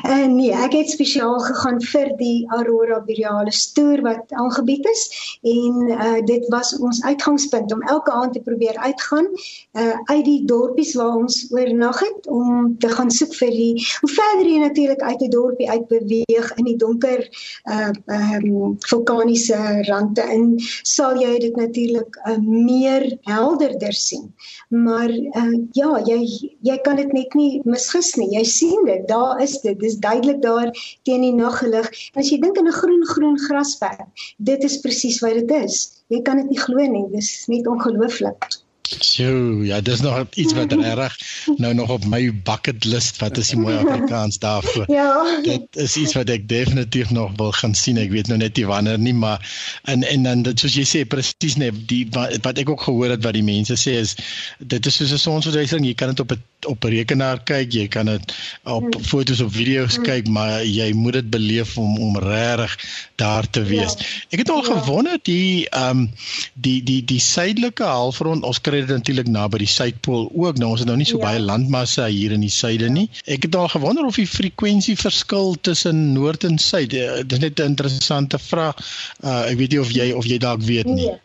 Uh, 0.04 0.26
nee, 0.26 0.52
ek 0.52 0.72
het 0.72 0.90
spesiaal 0.90 1.38
gegaan 1.44 1.80
vir 1.92 2.12
die 2.20 2.46
Aurora 2.56 3.00
Borealis 3.04 3.72
toer 3.76 4.00
wat 4.06 4.32
aangebied 4.32 4.86
is 4.88 5.02
en 5.42 5.90
uh, 5.90 6.20
dit 6.24 6.46
was 6.54 6.72
ons 6.78 7.02
uitgangspunt 7.04 7.72
om 7.72 7.82
elke 7.82 8.12
aand 8.12 8.32
te 8.32 8.42
probeer 8.44 8.78
uitgaan 8.78 9.28
uh, 9.72 9.96
uit 10.04 10.24
die 10.24 10.44
dorpies 10.48 10.94
waar 10.98 11.16
ons 11.20 11.42
oornag 11.50 12.00
het 12.00 12.28
om 12.28 12.76
te 12.78 12.88
gaan 12.88 13.10
soek 13.10 13.34
vir 13.40 13.52
die 13.54 13.74
hoe 14.00 14.12
verder 14.14 14.46
jy 14.48 14.60
natuurlik 14.62 15.02
uit 15.02 15.18
die 15.24 15.32
dorpie 15.32 15.70
uit 15.70 15.86
beweeg 15.92 16.52
in 16.56 16.70
die 16.70 16.76
donker 16.80 17.26
uh, 17.70 17.90
um, 18.06 18.78
vulkaniese 18.88 19.58
rande 19.88 20.24
en 20.24 20.54
sal 20.82 21.18
jy 21.20 21.36
dit 21.44 21.56
natuurlik 21.56 22.16
uh, 22.24 22.38
meer 22.40 23.06
helderder 23.28 23.92
sien. 23.96 24.30
Maar 24.68 25.10
uh, 25.10 25.58
ja, 25.76 25.90
jy 26.06 26.20
jy 26.66 26.76
kan 26.84 27.00
dit 27.00 27.12
net 27.16 27.34
nie 27.38 27.60
misgis 27.68 28.14
nie. 28.18 28.30
Jy 28.36 28.44
sien 28.46 28.86
dit. 28.88 29.06
Daar 29.10 29.40
is 29.42 29.49
dit. 29.58 29.78
Dis 29.80 29.98
duidelik 29.98 30.42
daar 30.42 30.70
teen 31.02 31.26
die 31.26 31.34
naglig. 31.34 31.90
As 32.14 32.30
jy 32.30 32.40
dink 32.40 32.58
aan 32.58 32.70
'n 32.70 32.78
groen 32.80 33.06
groen 33.06 33.38
grasperk, 33.38 34.08
dit 34.38 34.64
is 34.64 34.80
presies 34.80 35.20
wat 35.20 35.34
dit 35.34 35.50
is. 35.64 36.02
Jy 36.08 36.22
kan 36.22 36.36
dit 36.36 36.50
nie 36.50 36.58
glo 36.58 36.86
nie. 36.86 37.06
Dis 37.10 37.46
net 37.46 37.66
ongelooflik. 37.66 38.50
So, 38.98 39.62
ja, 39.62 39.80
dis 39.80 40.00
nog 40.00 40.26
iets 40.34 40.52
wat 40.52 40.72
reg 40.72 41.16
nou 41.56 41.74
nog 41.74 41.90
op 41.90 42.04
my 42.04 42.40
bucket 42.42 42.84
list 42.84 43.18
wat 43.22 43.36
is 43.36 43.48
die 43.48 43.58
mooi 43.58 43.76
Afrikaans 43.76 44.38
daarvoor. 44.38 44.84
Ja. 44.90 45.40
Dit 45.42 45.76
is 45.76 45.96
iets 45.96 46.14
wat 46.18 46.28
ek 46.28 46.48
definitief 46.48 47.10
nog 47.10 47.30
wil 47.36 47.52
gaan 47.52 47.74
sien. 47.74 48.00
Ek 48.02 48.10
weet 48.10 48.26
nou 48.26 48.38
net 48.38 48.56
nie 48.58 48.66
wanneer 48.66 48.98
nie, 48.98 49.14
maar 49.14 49.38
en 49.84 50.02
en 50.02 50.26
dan 50.26 50.42
dit 50.42 50.58
soos 50.58 50.74
jy 50.74 50.86
sê 50.88 51.04
presies 51.06 51.56
net 51.56 51.78
die 51.88 52.02
wat, 52.10 52.34
wat 52.42 52.58
ek 52.58 52.74
ook 52.74 52.82
gehoor 52.88 53.14
het 53.14 53.22
wat 53.22 53.38
die 53.38 53.46
mense 53.46 53.78
sê 53.78 53.94
is 54.02 54.16
dit 54.58 54.86
is 54.86 54.98
soos 54.98 55.14
'n 55.14 55.22
sonsverduistering. 55.22 55.86
Jy 55.86 55.94
kan 55.94 56.10
dit 56.10 56.20
op 56.20 56.34
'n 56.34 56.42
op 56.66 56.84
'n 56.84 56.88
rekenaar 56.88 57.42
kyk, 57.42 57.72
jy 57.72 57.88
kan 57.88 58.06
dit 58.06 58.34
op 58.64 58.94
hmm. 58.94 59.04
foto's 59.04 59.40
of 59.40 59.52
video's 59.52 59.94
hmm. 59.94 60.04
kyk, 60.04 60.28
maar 60.28 60.64
jy 60.64 60.92
moet 60.92 61.12
dit 61.12 61.30
beleef 61.30 61.78
om 61.78 61.98
om 61.98 62.18
regtig 62.18 62.76
daar 63.14 63.50
te 63.50 63.62
wees. 63.62 63.94
Ja. 63.98 64.04
Ek 64.30 64.38
het 64.38 64.50
al 64.50 64.64
ja. 64.64 64.80
gewonder 64.80 65.18
die 65.22 65.68
ehm 65.68 65.88
um, 65.90 66.10
die 66.54 66.82
die 66.82 67.04
die 67.04 67.20
suidelike 67.20 67.84
halfrond 67.84 68.44
ons 68.44 68.60
kry 68.60 68.80
dit 68.80 68.88
natuurlik 68.88 69.28
naby 69.28 69.58
die 69.58 69.70
suidpool 69.70 70.30
ook. 70.34 70.58
Nou 70.58 70.70
ons 70.70 70.84
het 70.84 70.88
nou 70.88 70.98
nie 70.98 71.08
so 71.08 71.18
ja. 71.18 71.24
baie 71.24 71.40
landmassa 71.40 72.06
hier 72.06 72.32
in 72.32 72.40
die 72.40 72.52
suide 72.52 72.88
nie. 72.88 73.08
Ek 73.24 73.42
het 73.42 73.56
al 73.56 73.68
gewonder 73.68 74.04
of 74.04 74.20
die 74.20 74.28
frekwensie 74.28 74.96
verskil 74.96 75.56
tussen 75.60 76.12
noord 76.12 76.44
en 76.44 76.58
suid. 76.58 76.92
Uh, 76.92 77.22
dit 77.24 77.32
is 77.32 77.38
net 77.38 77.60
'n 77.60 77.74
interessante 77.74 78.38
vraag. 78.38 78.76
Uh, 79.24 79.50
ek 79.50 79.56
weet 79.56 79.70
nie 79.70 79.80
of 79.80 79.90
jy 79.90 80.12
of 80.12 80.26
jy 80.26 80.38
dalk 80.38 80.62
weet 80.62 80.86
nie. 80.86 81.06
Nee. 81.06 81.18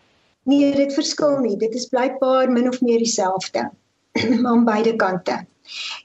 Nee, 0.45 0.75
dit 0.75 0.93
verskil 0.93 1.39
nie. 1.41 1.57
Dit 1.57 1.73
is 1.73 1.87
blykbaar 1.89 2.51
min 2.51 2.67
of 2.69 2.81
meer 2.81 3.01
dieselfde 3.01 3.71
aan 4.49 4.63
beide 4.65 4.95
kante. 4.95 5.45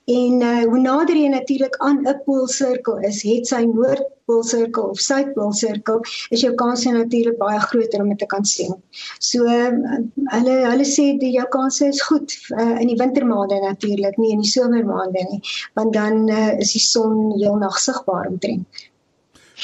En 0.05 0.41
uh, 0.43 0.63
hoe 0.65 0.79
nader 0.81 1.17
jy 1.17 1.29
natuurlik 1.29 1.77
aan 1.77 2.01
'n 2.09 2.23
poolsirkel 2.25 2.99
is, 3.09 3.23
het 3.23 3.47
sy 3.47 3.61
noordpoolsirkel 3.69 4.89
of 4.95 5.01
suidpoolsirkel, 5.05 6.01
is 6.35 6.41
jou 6.41 6.55
kanse 6.63 6.91
natuurlik 6.91 7.37
baie 7.39 7.61
groter 7.61 8.03
om 8.03 8.09
dit 8.09 8.19
te 8.19 8.27
kan 8.27 8.45
sien. 8.45 8.73
So 9.19 9.45
uh, 9.45 9.99
hulle 10.37 10.57
hulle 10.65 10.87
sê 10.89 11.07
die 11.21 11.33
jou 11.37 11.47
kanse 11.57 11.91
is 11.93 12.03
goed 12.09 12.37
uh, 12.57 12.81
in 12.81 12.89
die 12.93 12.99
wintermaande 13.03 13.61
natuurlik, 13.67 14.17
nie 14.17 14.33
in 14.33 14.45
die 14.47 14.55
somermaande 14.55 15.27
nie, 15.31 15.43
want 15.75 15.93
dan 15.93 16.25
uh, 16.29 16.59
is 16.59 16.73
die 16.73 16.87
son 16.87 17.37
heel 17.37 17.61
nag 17.61 17.79
sigbaar 17.79 18.33
omtrent. 18.33 18.89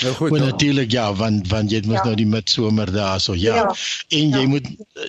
Nou 0.03 0.15
goed. 0.15 0.31
Maar 0.31 0.41
natuurlik 0.41 0.91
ja, 0.91 1.15
want 1.15 1.49
want 1.49 1.71
jy 1.71 1.83
moet 1.85 1.95
ja. 1.95 2.05
nou 2.05 2.17
die 2.17 2.26
midsomer 2.26 2.93
daarso. 2.93 3.35
Ja. 3.35 3.55
ja. 3.55 3.75
En 4.09 4.29
jy 4.29 4.41
ja. 4.41 4.49
moet 4.49 4.69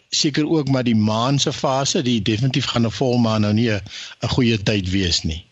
seker 0.10 0.50
ook 0.50 0.67
maar 0.67 0.84
die 0.84 0.96
maan 0.96 1.39
se 1.39 1.53
fase, 1.53 2.01
die 2.01 2.22
definitief 2.22 2.65
gaan 2.65 2.86
'n 2.86 2.91
volmaan 2.91 3.41
nou 3.41 3.53
nie 3.53 3.72
'n 3.72 3.82
goeie 4.27 4.63
tyd 4.63 4.89
wees 4.89 5.24
nie 5.24 5.46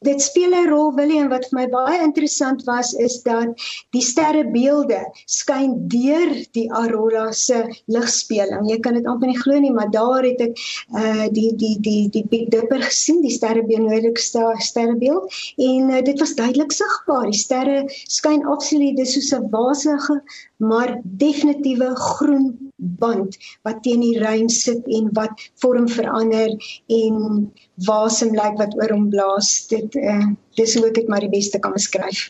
dit 0.00 0.22
speel 0.22 0.52
'n 0.54 0.68
rol 0.68 0.94
Willem 0.94 1.28
wat 1.28 1.46
vir 1.48 1.58
my 1.58 1.66
baie 1.72 2.02
interessant 2.02 2.64
was 2.64 2.92
is 2.92 3.22
dat 3.22 3.54
die 3.96 4.02
sterrebeelde 4.02 5.00
skyn 5.26 5.74
deur 5.88 6.30
die 6.52 6.68
aurora 6.70 7.32
se 7.32 7.64
ligspeling. 7.86 8.68
Jy 8.70 8.78
kan 8.80 8.94
dit 8.94 9.06
amper 9.06 9.28
nie 9.28 9.38
glo 9.38 9.58
nie, 9.58 9.72
maar 9.72 9.90
daar 9.90 10.22
het 10.22 10.40
ek 10.40 10.54
uh 10.92 11.26
die 11.32 11.52
die 11.56 11.76
die 11.80 12.08
die 12.08 12.24
Big 12.28 12.48
Dipper 12.48 12.82
gesien, 12.82 13.22
die 13.22 13.34
sterrebeeld 13.34 13.86
noordelikste 13.86 14.54
sterrebeeld 14.58 15.32
en 15.56 15.90
uh, 15.90 16.02
dit 16.02 16.18
was 16.20 16.34
duidelik 16.34 16.72
sigbaar. 16.72 17.26
Die 17.30 17.38
sterre 17.44 17.84
skyn 17.88 18.46
absoluut 18.46 18.96
dis 18.96 19.14
soos 19.16 19.32
'n 19.32 19.50
wasige 19.50 20.22
maar 20.58 21.00
definitiewe 21.04 21.94
groen 21.94 22.67
band 22.78 23.36
wat 23.66 23.82
teen 23.82 24.02
die 24.04 24.18
ruim 24.22 24.48
sit 24.48 24.86
en 24.86 25.10
wat 25.18 25.50
vorm 25.62 25.88
verander 25.90 26.54
en 26.86 27.48
wasem 27.86 28.34
lyk 28.36 28.58
wat 28.60 28.74
oor 28.78 28.94
hom 28.94 29.08
blaas. 29.12 29.50
Dit 29.70 29.94
uh, 29.98 30.30
dis 30.58 30.76
hoe 30.78 30.86
ek 30.88 31.00
dit 31.00 31.08
maar 31.08 31.24
die 31.24 31.32
beste 31.32 31.60
kan 31.62 31.74
beskryf. 31.76 32.28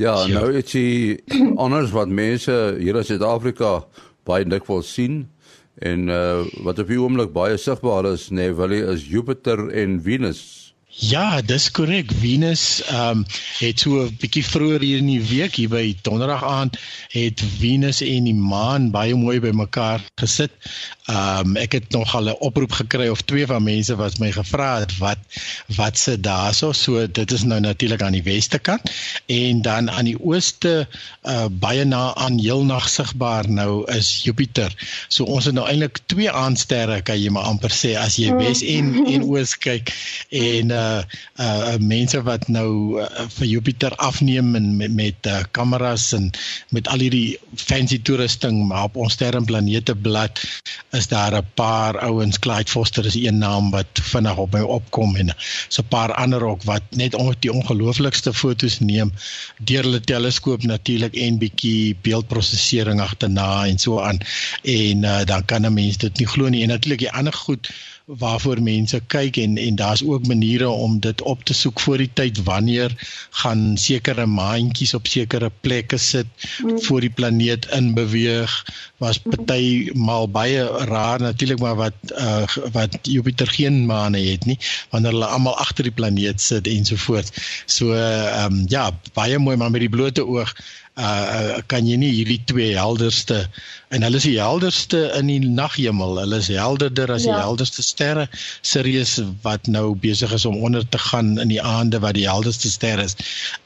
Ja, 0.00 0.14
nou 0.30 0.48
het 0.54 0.72
jy 0.76 1.18
anders 1.60 1.92
wat 1.96 2.08
mense 2.08 2.56
hier 2.78 2.96
in 2.96 3.06
Suid-Afrika 3.06 3.80
baie 4.28 4.46
dikwels 4.48 4.92
sien 4.94 5.24
en 5.80 6.08
uh, 6.12 6.42
wat 6.64 6.80
op 6.82 6.90
die 6.90 7.00
oomblik 7.00 7.32
baie 7.32 7.56
sigbaar 7.60 8.10
is, 8.12 8.28
nee, 8.34 8.52
wel 8.52 8.74
is 8.80 9.06
Jupiter 9.08 9.68
en 9.72 10.00
Venus. 10.04 10.69
Ja, 10.90 11.40
dis 11.40 11.70
korrek. 11.70 12.10
Venus 12.18 12.82
ehm 12.82 13.22
um, 13.22 13.24
het 13.58 13.78
so 13.78 14.02
'n 14.02 14.16
bietjie 14.18 14.44
vroeër 14.44 14.80
hier 14.82 14.98
in 14.98 15.06
die 15.06 15.22
week 15.22 15.54
hier 15.54 15.68
by 15.70 15.96
Donderdag 16.02 16.42
aand 16.44 16.78
het 17.14 17.42
Venus 17.58 18.00
en 18.02 18.24
die 18.26 18.34
maan 18.34 18.90
baie 18.90 19.14
mooi 19.14 19.38
bymekaar 19.40 20.02
gesit. 20.14 20.50
Ehm 21.10 21.46
um, 21.48 21.56
ek 21.58 21.72
het 21.72 21.90
nog 21.90 22.14
al 22.14 22.28
'n 22.30 22.38
oproep 22.38 22.72
gekry 22.72 23.08
of 23.08 23.20
twee 23.20 23.46
van 23.46 23.62
mense 23.62 23.96
wat 23.96 24.18
my 24.18 24.30
gevra 24.32 24.78
het 24.78 24.92
wat 24.98 25.18
wat 25.76 25.98
se 25.98 26.20
daarso. 26.20 26.72
So 26.72 27.06
dit 27.06 27.32
is 27.32 27.42
nou 27.42 27.60
natuurlik 27.60 28.02
aan 28.02 28.12
die 28.12 28.22
weste 28.22 28.58
kant 28.58 28.90
en 29.26 29.62
dan 29.62 29.90
aan 29.90 30.04
die 30.04 30.20
ooste 30.20 30.88
uh 31.22 31.46
baie 31.50 31.84
na 31.84 32.14
aan 32.14 32.38
heelnag 32.38 32.88
sigbaar 32.88 33.50
nou 33.50 33.90
is 33.90 34.22
Jupiter. 34.22 34.74
So 35.08 35.24
ons 35.24 35.44
het 35.44 35.54
nou 35.54 35.66
eintlik 35.66 35.98
twee 36.06 36.30
aandsterre 36.30 37.02
kan 37.02 37.18
jy 37.22 37.30
maar 37.30 37.48
amper 37.50 37.74
sê 37.74 37.96
as 37.98 38.16
jy 38.16 38.30
wes 38.36 38.62
en 38.62 39.06
en 39.06 39.22
oos 39.22 39.56
kyk 39.58 39.90
en 40.30 40.70
uh 40.70 41.02
uh 41.40 41.76
mense 41.78 42.22
wat 42.22 42.48
nou 42.48 43.00
uh, 43.00 43.26
vir 43.38 43.46
Jupiter 43.46 43.96
afneem 43.96 44.54
en 44.54 44.76
met 44.76 44.94
met 44.94 45.26
uh, 45.26 45.42
kameras 45.50 46.12
en 46.12 46.30
met 46.70 46.88
al 46.88 46.98
hierdie 46.98 47.38
fancy 47.56 47.98
toerusting 48.02 48.62
maar 48.68 48.84
op 48.90 48.96
ons 48.96 49.12
sterrenplanete 49.12 49.94
blad 49.96 50.38
is 51.00 51.08
daar 51.08 51.34
'n 51.36 51.50
paar 51.54 51.98
ouens 51.98 52.38
Clyde 52.38 52.70
Foster 52.70 53.04
is 53.06 53.14
een 53.14 53.38
naam 53.38 53.70
wat 53.70 53.90
vinnig 54.12 54.36
op 54.36 54.52
my 54.52 54.60
opkom 54.60 55.16
en 55.16 55.34
so 55.68 55.82
'n 55.82 55.88
paar 55.88 56.12
ander 56.14 56.42
ook 56.44 56.62
wat 56.62 56.82
net 56.90 57.14
on 57.14 57.34
die 57.38 57.52
ongelooflikste 57.52 58.32
fotos 58.34 58.78
neem. 58.78 59.12
Deur 59.58 59.82
hulle 59.82 60.00
teleskoop 60.00 60.62
natuurlik 60.62 61.14
en 61.14 61.38
bietjie 61.38 61.96
beeldprosesering 62.02 63.00
agterna 63.00 63.66
en 63.66 63.78
so 63.78 64.00
aan. 64.00 64.18
En 64.62 65.02
uh, 65.02 65.24
dan 65.24 65.44
kan 65.44 65.66
'n 65.66 65.72
mens 65.72 65.96
dit 65.96 66.18
nie 66.18 66.26
glo 66.26 66.48
nie. 66.48 66.62
En 66.62 66.68
natuurlik 66.68 66.98
die 66.98 67.12
ander 67.12 67.32
goed 67.32 67.70
waarvoor 68.18 68.62
mense 68.62 69.00
kyk 69.06 69.36
en 69.36 69.56
en 69.58 69.76
daar's 69.78 70.02
ook 70.02 70.26
maniere 70.26 70.68
om 70.68 71.00
dit 71.00 71.22
op 71.22 71.44
te 71.44 71.54
soek 71.54 71.80
voor 71.80 72.02
die 72.02 72.10
tyd 72.12 72.42
wanneer 72.42 72.94
gaan 73.30 73.76
sekere 73.78 74.26
maantjies 74.26 74.94
op 74.94 75.06
sekere 75.06 75.50
plekke 75.60 75.98
sit 75.98 76.26
mm. 76.62 76.82
voor 76.82 77.00
die 77.00 77.10
planeet 77.10 77.66
in 77.76 77.94
beweeg. 77.94 78.64
Was 78.98 79.18
party 79.18 79.90
mal 79.94 80.28
baie 80.28 80.64
raar 80.90 81.20
natuurlik 81.20 81.60
maar 81.60 81.76
wat 81.76 81.94
uh, 82.10 82.42
wat 82.72 82.98
Jupiter 83.02 83.46
geen 83.46 83.86
maane 83.86 84.18
het 84.18 84.44
nie 84.44 84.58
wanneer 84.90 85.12
hulle 85.12 85.30
almal 85.30 85.56
agter 85.56 85.86
die 85.86 85.94
planeet 85.94 86.40
sit 86.40 86.66
en 86.66 86.84
so 86.84 86.96
voort 86.96 87.30
so 87.66 87.94
ehm 87.94 88.52
um, 88.52 88.64
ja 88.68 88.90
baie 89.14 89.38
mooi 89.38 89.56
maar 89.56 89.70
met 89.70 89.80
die 89.80 89.92
blote 89.92 90.26
oog 90.26 90.54
uh 90.98 91.58
kan 91.70 91.86
jy 91.86 91.96
nie 91.96 92.10
hierdie 92.10 92.40
twee 92.50 92.74
helderste 92.74 93.44
en 93.94 94.02
hulle 94.02 94.18
is 94.18 94.26
die 94.26 94.40
helderste 94.40 95.00
in 95.18 95.30
die 95.30 95.38
naghemel. 95.40 96.18
Hulle 96.18 96.40
is 96.42 96.50
helderder 96.50 97.12
as 97.14 97.24
ja. 97.24 97.36
die 97.36 97.44
helderste 97.44 97.82
sterre 97.82 98.26
Sirius 98.62 99.20
wat 99.42 99.66
nou 99.66 99.94
besig 99.94 100.32
is 100.34 100.46
om 100.46 100.58
onder 100.62 100.88
te 100.88 100.98
gaan 100.98 101.38
in 101.38 101.48
die 101.48 101.62
aande 101.62 102.00
wat 102.02 102.18
die 102.18 102.26
helderste 102.28 102.70
ster 102.70 102.98
is 102.98 103.16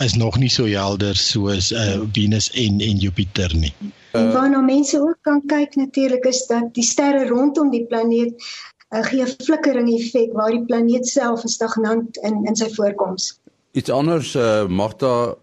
is 0.04 0.14
nog 0.14 0.38
nie 0.38 0.52
so 0.52 0.68
helder 0.68 1.16
soos 1.16 1.72
uh 1.72 2.02
Venus 2.12 2.50
en 2.52 2.80
en 2.80 3.00
Jupiter 3.02 3.56
nie. 3.56 3.74
En 4.12 4.32
waarna 4.32 4.60
mense 4.60 5.00
ook 5.00 5.18
kan 5.22 5.42
kyk 5.46 5.74
natuurlik 5.76 6.24
is 6.24 6.46
dat 6.46 6.74
die 6.74 6.84
sterre 6.86 7.26
rondom 7.26 7.70
die 7.70 7.86
planeet 7.86 8.36
uh, 8.94 9.02
gee 9.02 9.24
'n 9.24 9.34
flikkering 9.44 9.88
effek 9.98 10.32
waar 10.32 10.50
die 10.50 10.64
planeet 10.64 11.08
self 11.08 11.42
stagnant 11.44 12.16
in 12.16 12.44
in 12.44 12.56
sy 12.56 12.68
voorkoms. 12.74 13.38
Iets 13.72 13.90
anders 13.90 14.34
uh 14.34 14.66
Magda 14.68 15.34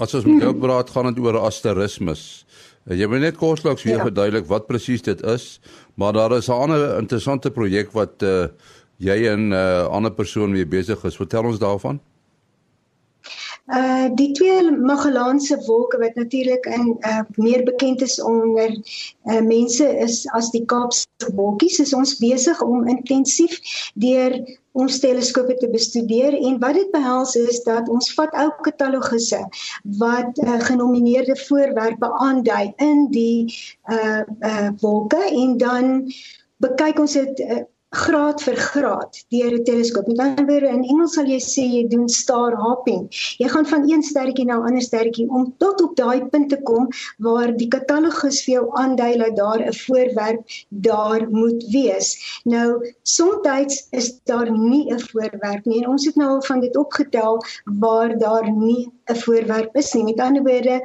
As 0.00 0.14
ons 0.16 0.24
met 0.24 0.40
jou 0.40 0.54
praat, 0.56 0.90
gaan 0.90 1.10
dit 1.10 1.18
oor 1.20 1.36
asterismes. 1.44 2.46
Eh, 2.88 2.96
jy 2.96 3.08
moet 3.10 3.20
net 3.20 3.36
kortliks 3.36 3.84
weer 3.84 3.98
ja. 3.98 4.06
verduidelik 4.08 4.46
wat 4.48 4.68
presies 4.70 5.04
dit 5.04 5.20
is, 5.28 5.60
maar 6.00 6.16
daar 6.16 6.32
is 6.38 6.48
'n 6.48 6.56
ander 6.56 6.98
interessante 6.98 7.50
projek 7.50 7.92
wat 7.92 8.22
uh 8.22 8.48
jy 9.00 9.16
en 9.32 9.48
'n 9.48 9.52
uh, 9.52 9.86
ander 9.88 10.12
persoon 10.12 10.52
mee 10.52 10.66
besig 10.66 11.04
is. 11.04 11.16
Vertel 11.16 11.44
ons 11.44 11.58
daarvan. 11.58 12.00
Uh 13.70 14.08
die 14.18 14.32
twee 14.34 14.70
Magellaanse 14.70 15.56
wolke 15.66 15.98
wat 15.98 16.14
natuurlik 16.14 16.66
in 16.66 16.96
uh 17.06 17.20
meer 17.36 17.62
bekend 17.64 18.02
is 18.02 18.22
onder 18.22 18.70
uh 19.24 19.40
mense 19.40 19.86
is 19.98 20.26
as 20.34 20.50
die 20.50 20.64
Kaapse 20.64 21.06
wolkies, 21.34 21.78
is 21.78 21.94
ons 21.94 22.16
besig 22.18 22.62
om 22.62 22.88
intensief 22.88 23.60
deur 23.94 24.34
ons 24.72 24.98
teleskope 24.98 25.54
te 25.62 25.70
bestudeer. 25.70 26.34
En 26.34 26.58
wat 26.58 26.74
dit 26.74 26.90
behels 26.90 27.36
is 27.38 27.62
dat 27.62 27.88
ons 27.88 28.10
vat 28.18 28.34
ou 28.42 28.50
katalogusse 28.66 29.40
wat 30.02 30.38
uh, 30.42 30.58
genomineerde 30.66 31.36
voorwerpe 31.46 32.10
aandui 32.26 32.72
in 32.76 33.06
die 33.14 33.54
uh 33.90 34.22
uh 34.50 34.70
wolke 34.82 35.22
en 35.30 35.56
dan 35.58 36.12
bekyk 36.58 36.98
ons 36.98 37.12
dit 37.12 37.46
uh, 37.46 37.62
graad 37.90 38.42
vir 38.42 38.56
graad 38.56 39.16
deur 39.34 39.52
'n 39.54 39.64
teleskoop. 39.64 40.06
Met 40.06 40.18
ander 40.18 40.46
woorde 40.46 40.68
in 40.68 40.84
Engels 40.84 41.14
sal 41.14 41.26
jy 41.26 41.40
sê 41.42 41.64
jy 41.66 41.88
doen 41.88 42.08
star 42.08 42.54
hopping. 42.54 43.08
Jy 43.38 43.48
gaan 43.48 43.66
van 43.66 43.90
een 43.90 44.02
sterretjie 44.02 44.46
na 44.46 44.58
'n 44.58 44.66
ander 44.68 44.82
sterretjie 44.82 45.28
om 45.28 45.54
tot 45.58 45.82
op 45.82 45.96
daai 45.96 46.24
punt 46.32 46.48
te 46.48 46.60
kom 46.62 46.88
waar 47.18 47.56
die 47.56 47.68
katalogus 47.68 48.44
vir 48.44 48.54
jou 48.54 48.66
aandui 48.82 49.18
dat 49.18 49.36
daar 49.36 49.60
'n 49.66 49.72
voorwerp 49.72 50.40
daar 50.68 51.28
moet 51.30 51.64
wees. 51.72 52.40
Nou, 52.44 52.94
soms 53.02 53.88
is 53.90 54.20
daar 54.24 54.50
nie 54.50 54.92
'n 54.92 55.00
voorwerp 55.00 55.64
nie 55.64 55.82
en 55.82 55.88
ons 55.88 56.06
het 56.06 56.16
nou 56.16 56.28
al 56.28 56.42
van 56.42 56.60
dit 56.60 56.76
opgetel 56.76 57.42
waar 57.64 58.18
daar 58.18 58.50
nie 58.52 58.92
'n 59.10 59.20
voorwerp 59.24 59.76
is 59.76 59.92
nie. 59.92 60.04
Met 60.04 60.20
ander 60.20 60.42
woorde, 60.42 60.80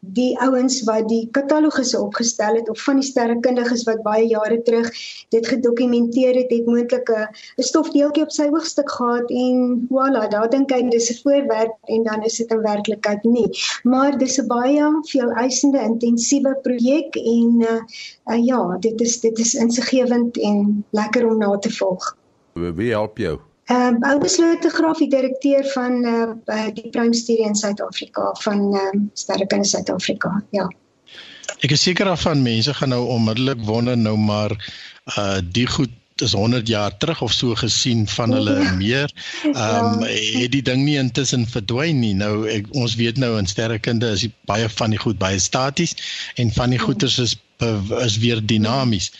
die 0.00 0.38
ouens 0.40 0.82
wat 0.86 1.08
die 1.08 1.28
katalogusse 1.30 2.00
opgestel 2.00 2.54
het 2.54 2.68
of 2.70 2.80
van 2.82 3.00
die 3.00 3.08
sterrekundiges 3.08 3.84
wat 3.88 4.02
baie 4.02 4.26
jare 4.26 4.62
terug 4.62 4.90
dit 5.34 5.46
gedokumenteer 5.46 6.34
het, 6.34 6.50
het 6.50 6.66
moontlik 6.66 7.10
'n 7.10 7.62
stofdeeltjie 7.62 8.22
op 8.22 8.30
sy 8.30 8.48
hoogstuk 8.48 8.90
gehad 8.90 9.30
en 9.30 9.86
voilà, 9.90 10.28
daar 10.28 10.50
dink 10.50 10.70
hy 10.70 10.82
dis 10.88 11.10
'n 11.10 11.20
voorwerp 11.22 11.74
en 11.84 12.02
dan 12.02 12.22
is 12.22 12.36
dit 12.36 12.50
in 12.50 12.62
werklikheid 12.62 13.24
nie. 13.24 13.48
Maar 13.82 14.18
dis 14.18 14.38
'n 14.38 14.46
baie 14.46 14.84
veel 15.02 15.30
eisende 15.30 15.80
intensiewe 15.80 16.58
projek 16.62 17.16
en 17.16 17.60
uh, 17.60 17.80
uh, 18.26 18.44
ja, 18.44 18.76
dit 18.80 19.00
is 19.00 19.20
dit 19.20 19.38
is 19.38 19.54
insiggewend 19.54 20.38
en 20.38 20.84
lekker 20.90 21.26
om 21.26 21.38
na 21.38 21.58
te 21.58 21.70
volg. 21.70 22.16
Wie 22.52 22.90
help 22.90 23.18
jou? 23.18 23.38
Ehm 23.66 23.96
um, 23.98 24.10
ou 24.10 24.18
beslote 24.22 24.70
graaf 24.70 24.98
die 25.02 25.10
direkteur 25.10 25.64
van 25.72 26.04
uh, 26.06 26.66
die 26.74 26.90
Prime 26.94 27.14
Studie 27.14 27.48
in 27.48 27.54
Suid-Afrika 27.58 28.30
van 28.44 28.60
ehm 28.74 28.98
uh, 29.00 29.06
Sterrekunde 29.14 29.66
Suid-Afrika. 29.66 30.30
Ja. 30.54 30.68
Ek 31.66 31.72
is 31.74 31.82
seker 31.82 32.06
af 32.06 32.22
van 32.26 32.42
mense 32.42 32.74
gaan 32.74 32.94
nou 32.94 33.02
onmiddellik 33.10 33.64
wonder 33.66 33.98
nou 33.98 34.16
maar 34.16 34.54
uh 35.16 35.38
die 35.42 35.66
goed 35.66 35.90
is 36.22 36.32
100 36.32 36.68
jaar 36.68 36.96
terug 36.96 37.20
of 37.22 37.32
so 37.32 37.54
gesien 37.54 38.06
van 38.08 38.32
hulle 38.32 38.56
meer. 38.76 39.12
Ehm 39.52 39.84
um, 39.84 40.02
het 40.02 40.52
die 40.52 40.62
ding 40.62 40.84
nie 40.84 40.96
intussen 40.96 41.46
verdwyn 41.46 41.98
nie. 42.00 42.14
Nou 42.14 42.48
ek, 42.48 42.70
ons 42.70 42.94
weet 43.00 43.18
nou 43.20 43.36
in 43.38 43.46
sterrekunde 43.46 44.10
is 44.16 44.26
baie 44.48 44.68
van 44.68 44.94
die 44.94 45.00
goed 45.02 45.18
baie 45.18 45.38
staties 45.38 45.96
en 46.34 46.52
van 46.52 46.70
die 46.70 46.80
goeters 46.80 47.18
is 47.18 47.36
is 48.04 48.18
weer 48.20 48.42
dinamies. 48.44 49.12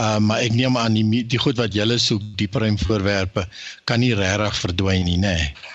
Uh 0.00 0.18
maar 0.18 0.42
ek 0.42 0.54
neem 0.54 0.78
aan 0.78 0.98
die 0.98 1.26
die 1.26 1.38
goed 1.38 1.58
wat 1.62 1.74
julle 1.74 1.98
soek, 1.98 2.22
die 2.38 2.50
prime 2.50 2.78
voorwerpe 2.78 3.46
kan 3.84 4.02
nie 4.02 4.14
regtig 4.14 4.58
verdwyn 4.66 5.04
nie, 5.10 5.18
nê. 5.18 5.36
Nee 5.38 5.73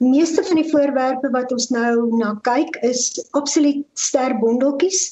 meeste 0.00 0.44
van 0.44 0.60
die 0.60 0.68
voorwerpe 0.70 1.30
wat 1.34 1.52
ons 1.52 1.68
nou 1.74 2.16
na 2.16 2.34
kyk 2.46 2.76
is 2.86 3.18
absoluut 3.36 3.82
sterbondeltjies 3.94 5.02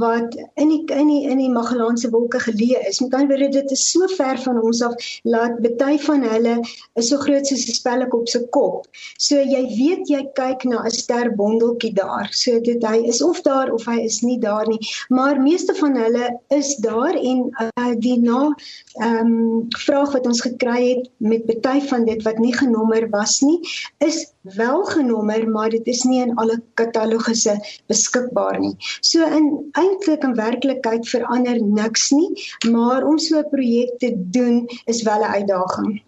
wat 0.00 0.34
in 0.54 0.72
die 0.72 0.82
in 0.96 1.08
die 1.12 1.22
in 1.28 1.38
die 1.38 1.52
Magellaanse 1.52 2.10
wolke 2.10 2.40
geleë 2.40 2.86
is. 2.88 3.00
Met 3.04 3.14
ander 3.14 3.42
woorde 3.42 3.60
dit 3.60 3.70
is 3.70 3.90
so 3.90 4.06
ver 4.16 4.38
van 4.38 4.60
ons 4.62 4.82
af 4.82 4.94
laat 5.22 5.58
baie 5.78 5.98
van 5.98 6.22
hulle 6.22 6.60
is 6.96 7.08
so 7.08 7.18
groot 7.18 7.46
soos 7.46 7.66
'n 7.68 7.74
spellekop 7.74 8.28
se 8.28 8.40
kop. 8.50 8.86
So 9.18 9.36
jy 9.36 9.62
weet 9.76 10.08
jy 10.08 10.22
kyk 10.34 10.64
na 10.64 10.84
'n 10.84 10.90
sterbondeltjie 10.90 11.94
daar. 11.94 12.28
So 12.32 12.60
dit 12.60 12.82
hy 12.82 12.98
is 13.08 13.22
of 13.22 13.42
daar 13.42 13.72
of 13.72 13.84
hy 13.86 14.00
is 14.04 14.22
nie 14.22 14.38
daar 14.38 14.68
nie. 14.68 14.80
Maar 15.08 15.40
meeste 15.40 15.74
van 15.74 15.96
hulle 15.96 16.40
is 16.48 16.76
daar 16.76 17.14
en 17.14 17.50
uh, 17.60 17.94
die 17.98 18.18
na 18.18 18.54
ehm 19.00 19.26
um, 19.26 19.66
vraag 19.78 20.12
wat 20.12 20.26
ons 20.26 20.40
gekry 20.40 20.88
het 20.88 21.10
met 21.18 21.60
baie 21.62 21.82
van 21.82 22.04
dit 22.04 22.22
wat 22.22 22.38
nie 22.38 22.54
genommer 22.54 23.08
was 23.10 23.40
nie 23.40 23.60
is 23.98 24.31
wel 24.42 24.84
genommer, 24.84 25.48
maar 25.48 25.70
dit 25.70 25.86
is 25.86 26.02
nie 26.02 26.20
in 26.22 26.34
alle 26.34 26.60
katalogusse 26.74 27.54
beskikbaar 27.86 28.58
nie. 28.60 28.74
So 29.00 29.26
in 29.26 29.50
eintlik 29.78 30.24
in 30.26 30.34
werklikheid 30.34 31.08
verander 31.08 31.62
niks 31.62 32.10
nie, 32.10 32.30
maar 32.70 33.06
om 33.06 33.18
so 33.18 33.38
'n 33.38 33.50
projek 33.50 33.98
te 33.98 34.12
doen 34.16 34.68
is 34.84 35.02
wel 35.02 35.20
'n 35.20 35.34
uitdaging. 35.38 36.02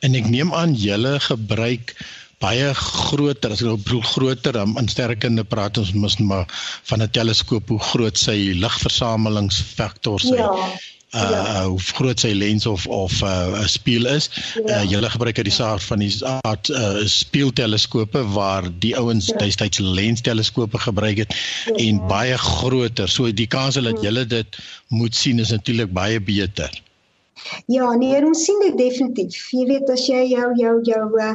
En 0.00 0.14
ek 0.14 0.28
neem 0.28 0.54
aan 0.54 0.74
julle 0.74 1.20
gebruik 1.20 1.96
baie 2.38 2.74
groter 2.74 3.50
as 3.50 3.60
ek 3.62 3.66
nou 3.66 3.76
bedoel 3.76 4.02
groter 4.02 4.56
in 4.56 4.88
sterrekunde 4.88 5.44
praat 5.44 5.78
ons 5.78 5.92
mos 5.92 6.18
maar 6.18 6.46
van 6.84 7.02
'n 7.02 7.10
teleskoop 7.10 7.68
hoe 7.68 7.78
groot 7.78 8.18
sy 8.18 8.52
ligversamelingsfaktor 8.54 10.20
sy 10.20 10.36
ja 10.36 10.50
uh, 11.14 11.20
ja. 11.30 11.42
uh 11.54 11.64
hoe 11.64 11.80
groot 11.80 12.20
sy 12.20 12.32
lens 12.36 12.66
of 12.66 12.86
of 12.86 13.22
'n 13.22 13.26
uh, 13.26 13.66
spieël 13.66 14.06
is. 14.06 14.30
Ja. 14.66 14.82
Uh 14.82 14.90
julle 14.90 15.10
gebruik 15.10 15.36
uit 15.36 15.48
die 15.50 15.54
saak 15.54 15.80
van 15.80 15.98
die 15.98 16.12
aard 16.24 16.68
uh 16.68 17.04
spieelteleskope 17.04 18.24
waar 18.36 18.68
die 18.78 18.96
ouens 18.98 19.26
ja. 19.32 19.36
destyds 19.36 19.78
lensteleskope 19.78 20.78
gebruik 20.78 21.24
het 21.24 21.34
ja. 21.66 21.74
en 21.74 22.06
baie 22.06 22.38
groter. 22.38 23.08
So 23.08 23.32
die 23.32 23.46
kans 23.46 23.74
dat 23.74 24.02
julle 24.02 24.26
dit 24.26 24.58
moet 24.88 25.14
sien 25.14 25.38
is 25.38 25.50
natuurlik 25.50 25.92
baie 25.92 26.20
beter. 26.20 26.83
Ja, 27.66 27.90
nee, 27.94 28.20
ons 28.24 28.44
sien 28.44 28.60
dit 28.62 28.76
definitief. 28.78 29.50
Jy 29.52 29.64
weet 29.68 29.90
as 29.92 30.06
jy 30.08 30.22
jou 30.30 30.50
jou 30.58 30.74
jou 30.88 31.04
uh, 31.20 31.32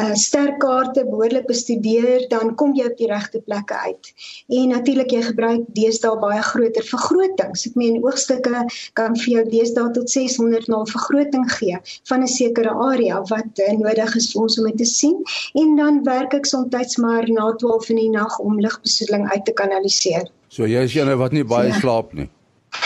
uh 0.00 0.14
sterkaarte 0.14 1.04
behoorlik 1.08 1.46
bestudeer, 1.48 2.26
dan 2.32 2.54
kom 2.60 2.74
jy 2.76 2.88
op 2.90 2.96
die 2.98 3.10
regte 3.10 3.42
plekke 3.46 3.76
uit. 3.86 4.12
En 4.48 4.72
natuurlik 4.74 5.14
jy 5.14 5.22
gebruik 5.28 5.66
deesdae 5.76 6.16
baie 6.22 6.42
groter 6.50 6.86
vergrotings. 6.86 7.66
Ek 7.70 7.78
meen 7.80 8.00
oogstukke 8.04 8.64
kan 8.98 9.18
vir 9.22 9.30
jou 9.34 9.44
deesdae 9.52 9.92
tot 9.96 10.10
600 10.10 10.68
maal 10.72 10.86
vergroting 10.90 11.46
gee 11.58 11.78
van 12.10 12.22
'n 12.22 12.30
sekere 12.30 12.74
area 12.90 13.22
wat 13.30 13.64
uh, 13.64 13.72
nodig 13.78 14.16
is 14.16 14.32
vir 14.32 14.42
ons 14.42 14.58
om 14.58 14.68
dit 14.70 14.78
te 14.84 14.88
sien. 14.88 15.16
En 15.54 15.76
dan 15.76 16.02
werk 16.04 16.34
ek 16.34 16.46
soms 16.46 16.96
maar 16.96 17.28
na 17.30 17.52
12 17.56 17.88
in 17.90 17.96
die 17.96 18.10
nag 18.10 18.38
om 18.38 18.60
ligbesoedeling 18.60 19.28
uit 19.30 19.44
te 19.44 19.52
kanaliseer. 19.52 20.28
So 20.48 20.66
jy 20.66 20.84
is 20.86 20.94
jene 20.94 21.16
wat 21.16 21.32
nie 21.32 21.44
baie 21.44 21.68
ja. 21.68 21.78
slaap 21.80 22.14
nie. 22.16 22.28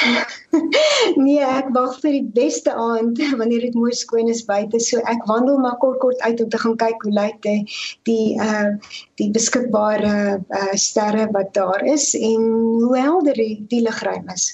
nee, 1.24 1.40
ek 1.40 1.70
wag 1.74 1.96
vir 2.02 2.16
die 2.18 2.26
beste 2.36 2.72
aand 2.72 3.20
wanneer 3.38 3.66
dit 3.66 3.76
mooi 3.78 3.92
skoon 3.96 4.30
is 4.32 4.44
buite. 4.46 4.80
So 4.82 5.02
ek 5.10 5.24
wandel 5.30 5.58
maar 5.62 5.78
kort 5.82 6.00
kort 6.02 6.20
uit 6.26 6.42
om 6.44 6.50
te 6.52 6.60
gaan 6.62 6.76
kyk 6.80 7.06
hoe 7.06 7.14
lyk 7.14 7.40
dit 7.46 7.78
die 8.08 8.36
uh 8.40 8.74
die 9.20 9.30
beskikbare 9.34 10.14
uh 10.40 10.74
sterre 10.80 11.28
wat 11.36 11.54
daar 11.56 11.84
is 11.88 12.12
en 12.18 12.46
hoe 12.84 12.98
helder 12.98 13.38
die, 13.38 13.64
die 13.70 13.82
ligruim 13.86 14.28
is. 14.34 14.52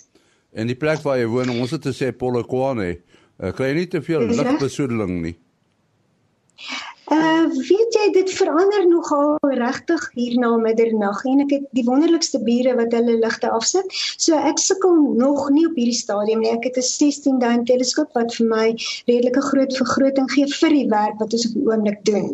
En 0.53 0.71
die 0.71 0.79
plek 0.79 1.03
waar 1.07 1.21
jy 1.21 1.29
woon, 1.31 1.53
ons 1.63 1.71
het 1.77 1.85
gesê 1.87 2.11
Polokwane, 2.17 2.97
uh, 3.39 3.53
kry 3.55 3.71
jy 3.71 3.77
nie 3.79 3.91
te 3.91 4.03
veel 4.03 4.27
ligbesoedeling 4.33 5.21
nie. 5.23 5.37
Uh 7.11 7.47
weet 7.51 7.97
jy 7.99 8.05
dit 8.15 8.29
verander 8.39 8.85
nogal 8.87 9.33
regtig 9.59 10.05
hier 10.15 10.37
na 10.39 10.51
middernag 10.63 11.25
en 11.27 11.43
ek 11.45 11.55
het 11.57 11.65
die 11.75 11.83
wonderlikste 11.89 12.39
bure 12.47 12.77
wat 12.79 12.95
hulle 12.95 13.17
ligte 13.25 13.51
afsit. 13.51 13.97
So 14.27 14.39
ek 14.51 14.63
sukkel 14.63 14.95
nog 15.19 15.49
nie 15.51 15.67
op 15.67 15.75
hierdie 15.81 15.99
stadium 15.99 16.45
nie. 16.45 16.53
Ek 16.55 16.69
het 16.69 16.79
'n 16.79 16.87
16 16.87 17.43
duim 17.43 17.67
teleskoop 17.67 18.15
wat 18.15 18.39
vir 18.39 18.47
my 18.55 18.67
redelike 19.11 19.43
groot 19.49 19.77
vergroting 19.83 20.31
gee 20.37 20.47
vir 20.55 20.77
die 20.79 20.87
werk 20.95 21.19
wat 21.19 21.35
ons 21.35 21.51
op 21.51 21.59
die 21.59 21.67
oomblik 21.73 22.05
doen. 22.13 22.31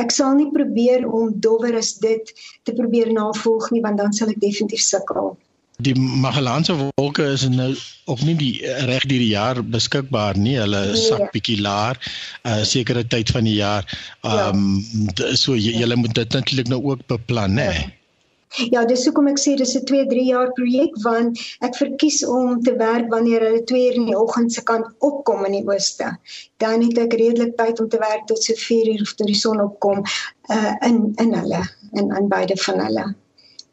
Ek 0.00 0.10
sal 0.10 0.32
nie 0.40 0.50
probeer 0.56 1.04
om 1.04 1.34
dowwer 1.48 1.76
as 1.76 1.92
dit 2.00 2.32
te 2.64 2.72
probeer 2.72 3.12
navolg 3.12 3.70
nie 3.76 3.84
want 3.84 4.00
dan 4.00 4.12
sal 4.12 4.32
ek 4.32 4.40
definitief 4.40 4.80
sukkel. 4.80 5.36
Die 5.82 5.94
Magellaanse 5.98 6.76
wolke 6.96 7.24
is 7.32 7.48
nou 7.48 7.74
ook 8.06 8.20
nie 8.22 8.36
die 8.38 8.52
eh, 8.62 8.84
reg 8.86 9.08
deur 9.10 9.18
die 9.18 9.32
jaar 9.32 9.62
beskikbaar 9.62 10.38
nie. 10.38 10.54
Hulle 10.60 10.84
nee. 10.92 11.00
sak 11.00 11.32
bietjie 11.34 11.58
laer 11.60 11.98
'n 11.98 12.60
uh, 12.60 12.62
sekere 12.62 13.06
tyd 13.06 13.30
van 13.34 13.44
die 13.44 13.58
jaar. 13.58 13.84
Ehm 14.22 14.62
um, 14.62 15.10
ja. 15.16 15.34
so 15.34 15.56
jy 15.56 15.74
ja. 15.82 15.96
moet 15.96 16.14
dit 16.14 16.32
natuurlik 16.32 16.68
nou 16.68 16.82
ook 16.84 17.06
beplan, 17.06 17.58
né? 17.58 17.72
Ja. 17.72 17.92
Ja, 18.54 18.84
dis 18.86 19.02
hoekom 19.08 19.26
ek 19.30 19.40
sê 19.42 19.52
dis 19.58 19.74
'n 19.78 19.82
2-3 19.90 20.24
jaar 20.30 20.50
projek 20.58 20.98
want 21.04 21.40
ek 21.66 21.74
verkies 21.78 22.20
om 22.36 22.60
te 22.62 22.74
werk 22.78 23.08
wanneer 23.14 23.42
hulle 23.46 23.62
2 23.70 23.86
uur 23.86 23.98
in 24.02 24.06
die 24.10 24.18
oggend 24.18 24.54
se 24.54 24.62
kant 24.62 24.86
opkom 25.08 25.42
in 25.48 25.56
die 25.58 25.64
ooste. 25.66 26.12
Dan 26.62 26.86
het 26.86 27.00
ek 27.06 27.18
redelik 27.18 27.56
tyd 27.58 27.82
om 27.82 27.88
te 27.90 27.98
werk 27.98 28.28
tot 28.30 28.42
so 28.46 28.54
4 28.54 28.92
uur 28.92 29.02
of 29.02 29.14
tot 29.18 29.26
die 29.26 29.40
son 29.40 29.64
opkom 29.64 30.04
uh 30.54 30.72
in 30.90 31.02
in 31.24 31.34
hulle 31.34 31.62
in 31.98 32.12
aan 32.14 32.30
beide 32.30 32.56
van 32.66 32.80
hulle. 32.86 33.06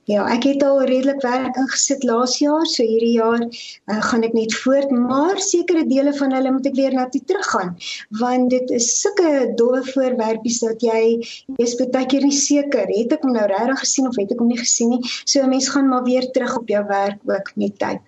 Ja, 0.09 0.23
ek 0.33 0.47
het 0.49 0.63
al 0.65 0.79
redelik 0.89 1.21
werk 1.21 1.57
ingesit 1.61 2.01
laas 2.09 2.39
jaar, 2.41 2.65
so 2.65 2.81
hierdie 2.81 3.13
jaar 3.19 3.43
uh, 3.45 3.99
gaan 4.07 4.25
ek 4.25 4.33
net 4.33 4.55
voort, 4.63 4.89
maar 4.89 5.37
sekere 5.45 5.83
dele 5.85 6.13
van 6.17 6.33
hulle 6.33 6.53
moet 6.55 6.69
ek 6.71 6.77
weer 6.79 6.95
na 6.97 7.05
toe 7.13 7.21
teruggaan, 7.29 7.75
want 8.17 8.49
dit 8.49 8.73
is 8.79 8.87
sulke 8.97 9.51
dowwe 9.59 9.83
voorwerpies 9.91 10.57
dat 10.65 10.81
jy 10.81 11.21
jy's 11.61 11.77
baie 11.83 12.09
keer 12.09 12.25
nie 12.25 12.33
seker 12.33 12.89
het 12.89 13.13
ek 13.13 13.27
hom 13.27 13.37
nou 13.37 13.45
regtig 13.53 13.85
gesien 13.85 14.09
of 14.09 14.17
het 14.17 14.33
ek 14.33 14.41
hom 14.41 14.49
nie 14.49 14.61
gesien 14.63 14.95
nie. 14.95 15.03
So 15.21 15.45
'n 15.45 15.53
mens 15.53 15.69
gaan 15.69 15.93
maar 15.93 16.03
weer 16.09 16.31
terug 16.33 16.57
op 16.57 16.67
jou 16.67 16.81
werk 16.89 17.21
ook 17.29 17.53
met 17.55 17.77
tyd. 17.77 18.01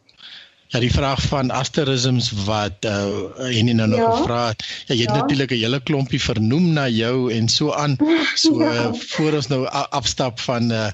Ja, 0.73 0.79
die 0.81 0.89
vraag 0.89 1.21
van 1.29 1.51
asterisms 1.53 2.31
wat 2.47 2.85
uh 2.89 3.01
en 3.45 3.65
nie 3.67 3.75
nou 3.77 3.87
nog 3.91 3.99
ja. 3.99 4.11
gevra 4.17 4.47
het. 4.47 4.63
Ja, 4.87 4.95
jy 4.95 5.01
het 5.05 5.11
ja. 5.11 5.17
natuurlik 5.19 5.51
'n 5.51 5.61
hele 5.61 5.79
klompie 5.79 6.21
vernoem 6.21 6.71
na 6.73 6.87
jou 6.89 7.29
en 7.33 7.49
so 7.49 7.73
aan. 7.73 7.97
So 8.33 8.63
ja. 8.63 8.73
uh, 8.73 8.93
voor 8.93 9.33
ons 9.33 9.47
nou 9.47 9.67
afstap 9.69 10.39
van 10.39 10.71
uh 10.71 10.87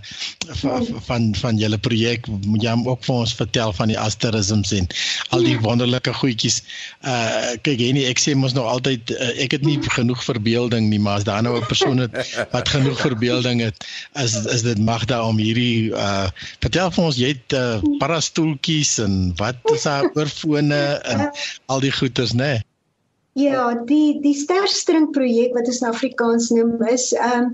van 0.48 0.84
ja. 0.84 1.00
van, 1.06 1.36
van 1.36 1.58
julle 1.58 1.78
projek, 1.78 2.28
moet 2.28 2.62
jy 2.62 2.74
ook 2.84 3.04
vir 3.04 3.16
ons 3.16 3.34
vertel 3.34 3.74
van 3.74 3.88
die 3.88 4.00
asterisms 4.00 4.72
en 4.72 4.88
al 5.30 5.48
die 5.48 5.56
ja. 5.56 5.62
wonderlike 5.64 6.14
goedjies. 6.14 6.60
Uh 7.00 7.56
kyk 7.62 7.80
hier 7.80 7.94
nie, 7.94 8.06
ek 8.06 8.20
sê 8.20 8.36
mos 8.36 8.54
nog 8.54 8.68
altyd 8.68 9.16
uh, 9.16 9.32
ek 9.46 9.52
het 9.52 9.64
nie 9.64 9.80
genoeg 9.82 10.24
verbeelding 10.24 10.90
nie, 10.90 11.00
maar 11.00 11.24
as 11.24 11.24
daar 11.24 11.42
nou 11.42 11.56
'n 11.56 11.66
persoon 11.72 11.98
het 12.04 12.12
wat 12.56 12.68
genoeg 12.70 13.00
verbeelding 13.00 13.62
het, 13.62 13.88
is 14.20 14.36
is 14.46 14.62
dit 14.68 14.80
magda 14.80 15.24
om 15.24 15.38
hierdie 15.40 15.96
uh 15.96 16.28
vertel 16.60 16.92
vir 16.92 17.04
ons 17.04 17.16
jy 17.16 17.32
het 17.32 17.56
uh, 17.56 17.80
parastoeltjies 18.04 18.98
en 19.00 19.32
wat 19.40 19.69
is 19.74 19.84
daar 19.84 20.10
oorfone 20.18 20.82
en 21.14 21.30
al 21.66 21.80
die 21.80 21.92
goeters, 21.92 22.34
né? 22.34 22.44
Nee? 22.44 22.68
Ja, 23.40 23.74
die 23.88 24.20
die 24.24 24.34
sterstring 24.36 25.12
projek 25.16 25.54
wat 25.56 25.68
ons 25.70 25.80
in 25.80 25.88
Afrikaans 25.88 26.48
noem 26.56 26.82
is 26.92 27.12
ehm 27.14 27.46
um, 27.46 27.52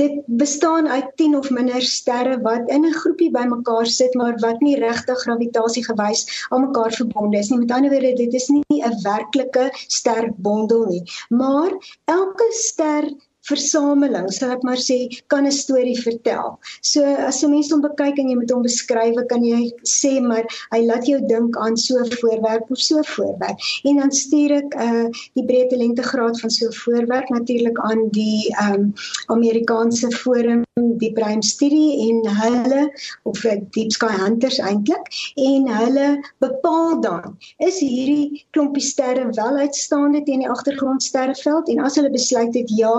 dit 0.00 0.18
bestaan 0.42 0.88
uit 0.88 1.08
10 1.16 1.36
of 1.38 1.48
minder 1.50 1.82
sterre 1.82 2.36
wat 2.44 2.68
in 2.76 2.84
'n 2.86 2.98
groepie 3.00 3.30
bymekaar 3.34 3.86
sit 3.86 4.14
maar 4.20 4.36
wat 4.44 4.60
nie 4.60 4.76
regtig 4.78 5.22
gravitasie 5.24 5.84
gewys 5.86 6.22
aan 6.48 6.66
mekaar 6.66 6.92
verbonde 6.92 7.38
is 7.38 7.48
nie. 7.50 7.58
Met 7.58 7.72
ander 7.72 7.90
woorde, 7.90 8.12
dit 8.20 8.34
is 8.34 8.48
nie 8.48 8.82
'n 8.90 9.00
werklike 9.02 9.70
sterbondel 9.98 10.84
nie, 10.92 11.02
maar 11.28 11.72
elke 12.04 12.48
ster 12.50 13.10
versameling, 13.48 14.28
sal 14.32 14.52
ek 14.56 14.62
maar 14.62 14.80
sê, 14.80 14.98
kan 15.28 15.46
'n 15.46 15.52
storie 15.52 15.98
vertel. 16.00 16.58
So 16.82 17.04
as 17.04 17.42
'n 17.42 17.50
mens 17.50 17.70
hom 17.70 17.82
bekyk 17.82 18.18
en 18.18 18.28
jy 18.30 18.36
moet 18.36 18.50
hom 18.50 18.62
beskryf, 18.62 19.16
kan 19.28 19.44
jy 19.44 19.72
sê 19.84 20.20
maar 20.20 20.44
hy 20.72 20.80
laat 20.84 21.06
jou 21.06 21.20
dink 21.26 21.56
aan 21.56 21.76
so 21.76 21.98
'n 21.98 22.10
voorwerp 22.20 22.70
of 22.70 22.78
so 22.78 22.98
'n 22.98 23.04
voorwerp. 23.14 23.58
En 23.84 23.96
dan 23.96 24.12
stuur 24.12 24.50
ek 24.62 24.74
uh 24.74 25.06
die 25.34 25.44
breedte 25.44 25.76
lengtegraad 25.76 26.40
van 26.40 26.50
so 26.50 26.66
'n 26.66 26.78
voorwerp 26.82 27.28
natuurlik 27.28 27.78
aan 27.78 28.08
die 28.10 28.54
um 28.68 28.92
Amerikaanse 29.26 30.10
forum 30.10 30.67
die 31.02 31.12
Prime 31.12 31.42
Studie 31.42 32.08
en 32.08 32.22
hulle 32.40 32.82
of 33.22 33.40
Deep 33.74 33.92
Sky 33.92 34.12
Hunters 34.20 34.58
eintlik 34.58 35.10
en 35.34 35.68
hulle 35.78 36.08
bepaal 36.44 37.00
dan 37.04 37.36
is 37.68 37.80
hierdie 37.82 38.44
klompie 38.56 38.84
sterre 38.84 39.28
wel 39.38 39.60
uitstaande 39.64 40.22
teen 40.26 40.44
die 40.44 40.50
agtergrondsterreveld 40.50 41.68
en 41.68 41.82
as 41.86 41.98
hulle 42.00 42.12
besluit 42.14 42.54
het 42.54 42.70
ja 42.78 42.94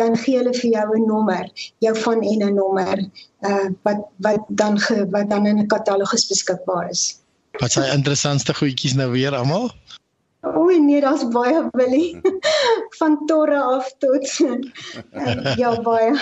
dan 0.00 0.16
gee 0.24 0.38
hulle 0.38 0.54
vir 0.54 0.70
jou 0.70 0.86
'n 0.96 1.06
nommer, 1.06 1.50
jou 1.78 1.94
van 2.06 2.22
en 2.22 2.42
'n 2.48 2.54
nommer 2.54 2.98
uh 3.50 3.68
wat 3.82 4.00
wat 4.26 4.44
dan 4.48 4.78
ge, 4.78 5.06
wat 5.10 5.30
dan 5.30 5.46
in 5.46 5.58
'n 5.58 5.66
katalogus 5.66 6.26
beskikbaar 6.26 6.90
is. 6.90 7.20
Wat 7.60 7.72
die 7.72 7.92
interessantste 7.92 8.54
goedjies 8.54 8.94
nou 8.94 9.10
weer 9.10 9.34
almal? 9.34 9.70
O 10.44 10.66
nee, 10.68 11.00
daar's 11.00 11.24
baie 11.32 11.68
Willie. 11.72 12.20
van 12.98 13.18
torre 13.26 13.60
af 13.62 13.94
tot 13.98 14.38
uh, 14.40 15.56
ja 15.56 15.80
baie. 15.80 16.12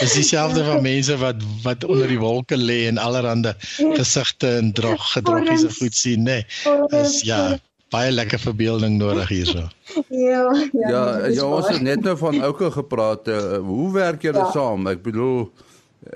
Dis 0.00 0.12
dieselfde 0.12 0.64
van 0.64 0.82
mense 0.90 1.16
wat 1.20 1.42
wat 1.62 1.84
onder 1.84 2.08
die 2.08 2.18
wolke 2.18 2.56
lê 2.56 2.84
en 2.88 2.98
allerlei 2.98 3.54
gesigte 3.76 4.48
en 4.48 4.72
drog 4.72 5.12
gedroggies 5.12 5.64
of 5.64 5.76
goed 5.76 5.94
sien, 5.94 6.24
nê. 6.24 6.40
Nee. 6.64 7.00
Is 7.00 7.20
ja 7.20 7.58
baie 7.94 8.10
lekker 8.10 8.40
verbeelding 8.42 8.98
nodig 8.98 9.28
hierso. 9.28 9.68
ja, 10.08 10.50
ja. 10.72 10.88
Ja, 10.88 11.26
ja 11.26 11.46
ons 11.46 11.68
het 11.68 11.82
net 11.82 12.02
nou 12.02 12.16
van 12.18 12.40
ouke 12.42 12.70
gepraat. 12.70 13.28
Uh, 13.28 13.58
hoe 13.62 13.92
werk 13.92 14.22
julle 14.22 14.42
ja. 14.42 14.50
saam? 14.50 14.88
Ek 14.90 15.04
bedoel 15.04 15.44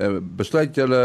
uh, 0.01 0.17
besluit 0.41 0.75
julle 0.75 1.03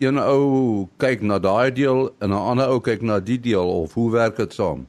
een 0.00 0.20
ou 0.20 0.86
kyk 1.02 1.24
na 1.26 1.40
daai 1.42 1.72
deel 1.76 2.08
en 2.20 2.30
'n 2.30 2.44
ander 2.52 2.70
ou 2.72 2.80
kyk 2.80 3.02
na 3.02 3.18
die 3.20 3.40
deel 3.40 3.68
of 3.82 3.94
hoe 3.94 4.10
werk 4.12 4.36
dit 4.36 4.54
saam? 4.54 4.86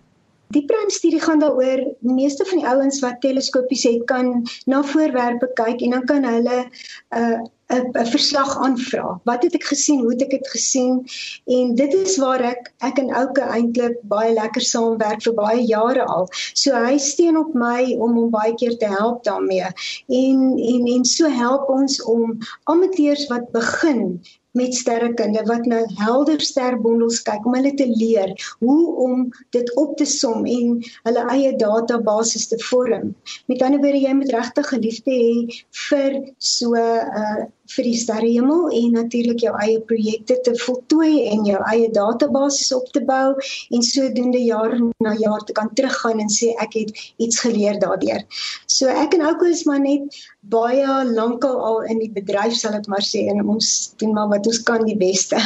Die 0.52 0.66
brandstudie 0.66 1.22
gaan 1.22 1.40
daaroor 1.40 1.84
die 2.00 2.18
meeste 2.18 2.46
van 2.46 2.62
die 2.62 2.68
ouens 2.68 3.00
wat 3.04 3.22
teleskopies 3.24 3.84
het 3.88 4.04
kan 4.12 4.34
na 4.66 4.84
voorwerpe 4.84 5.52
kyk 5.60 5.82
en 5.86 5.98
dan 5.98 6.06
kan 6.06 6.28
hulle 6.28 6.60
'n 6.62 7.20
uh, 7.20 7.40
'n 7.72 8.06
verslag 8.06 8.58
aanvra. 8.58 9.20
Wat 9.24 9.44
het 9.44 9.54
ek 9.56 9.64
gesien? 9.64 10.00
Hoe 10.00 10.12
het 10.12 10.22
ek 10.22 10.34
dit 10.36 10.48
gesien? 10.48 11.08
En 11.46 11.76
dit 11.76 11.94
is 11.94 12.18
waar 12.18 12.44
ek 12.44 12.74
ek 12.88 13.00
en 13.00 13.14
Ouke 13.16 13.42
eintlik 13.42 13.96
baie 14.12 14.34
lekker 14.34 14.62
saamwerk 14.62 15.24
vir 15.24 15.36
baie 15.38 15.64
jare 15.64 16.06
al. 16.06 16.28
So 16.54 16.76
hy 16.76 16.98
steun 16.98 17.38
op 17.38 17.54
my 17.54 17.96
om 17.96 18.18
hom 18.20 18.30
baie 18.36 18.54
keer 18.60 18.78
te 18.78 18.92
help 18.92 19.24
daarmee. 19.24 19.72
En 20.08 20.44
en 20.74 20.92
en 20.96 21.06
so 21.06 21.32
help 21.32 21.70
ons 21.70 22.02
om 22.04 22.38
amateurs 22.64 23.28
wat 23.32 23.52
begin 23.56 24.20
met 24.58 24.76
sterrekunde 24.76 25.44
wat 25.48 25.66
nou 25.70 25.82
helder 26.02 26.42
sterbondels 26.42 27.22
kyk 27.28 27.46
om 27.46 27.56
hulle 27.56 27.74
te 27.80 27.88
leer 27.88 28.34
hoe 28.60 28.96
om 29.06 29.24
dit 29.56 29.76
op 29.80 29.96
te 29.98 30.06
som 30.06 30.46
en 30.46 30.78
hulle 31.08 31.24
eie 31.36 31.56
database 31.56 32.44
te 32.52 32.60
vorm. 32.68 33.14
Met 33.48 33.62
ander 33.62 33.84
woorde 33.84 34.04
jy 34.04 34.14
moet 34.20 34.36
regtig 34.36 34.70
geliefde 34.74 35.16
hê 35.16 35.64
vir 35.88 36.20
so 36.38 36.76
'n 36.76 37.24
uh, 37.24 37.50
vir 37.76 37.88
die 37.90 37.98
sterrehemel 37.98 38.68
en 38.80 38.98
natuurlik 38.98 39.44
jou 39.46 39.54
eie 39.64 39.80
projekte 39.92 40.38
te 40.46 40.54
voltooi 40.64 41.28
en 41.32 41.46
jou 41.48 41.62
eie 41.72 41.90
database 41.96 42.70
op 42.78 42.92
te 42.96 43.04
bou 43.08 43.36
en 43.72 43.88
sodoende 43.88 44.42
jaar 44.44 44.78
na 45.06 45.16
jaar 45.20 45.46
te 45.48 45.56
kan 45.58 45.72
teruggaan 45.78 46.22
en 46.24 46.32
sê 46.32 46.54
ek 46.66 46.78
het 46.80 46.94
iets 47.18 47.42
geleer 47.46 47.80
daardeur. 47.82 48.24
So 48.68 48.92
ek 48.92 49.18
en 49.18 49.26
Ouko 49.32 49.50
is 49.50 49.66
maar 49.70 49.82
net 49.84 50.22
baie 50.54 51.02
lankal 51.12 51.60
al 51.72 51.84
in 51.94 52.00
die 52.04 52.12
bedryf 52.14 52.56
sal 52.58 52.78
ek 52.78 52.88
maar 52.92 53.06
sê 53.06 53.28
en 53.32 53.44
ons 53.48 53.74
doen 54.02 54.16
maar 54.18 54.32
wat 54.36 54.48
ons 54.48 54.64
kan 54.68 54.86
die 54.88 54.98
beste. 54.98 55.40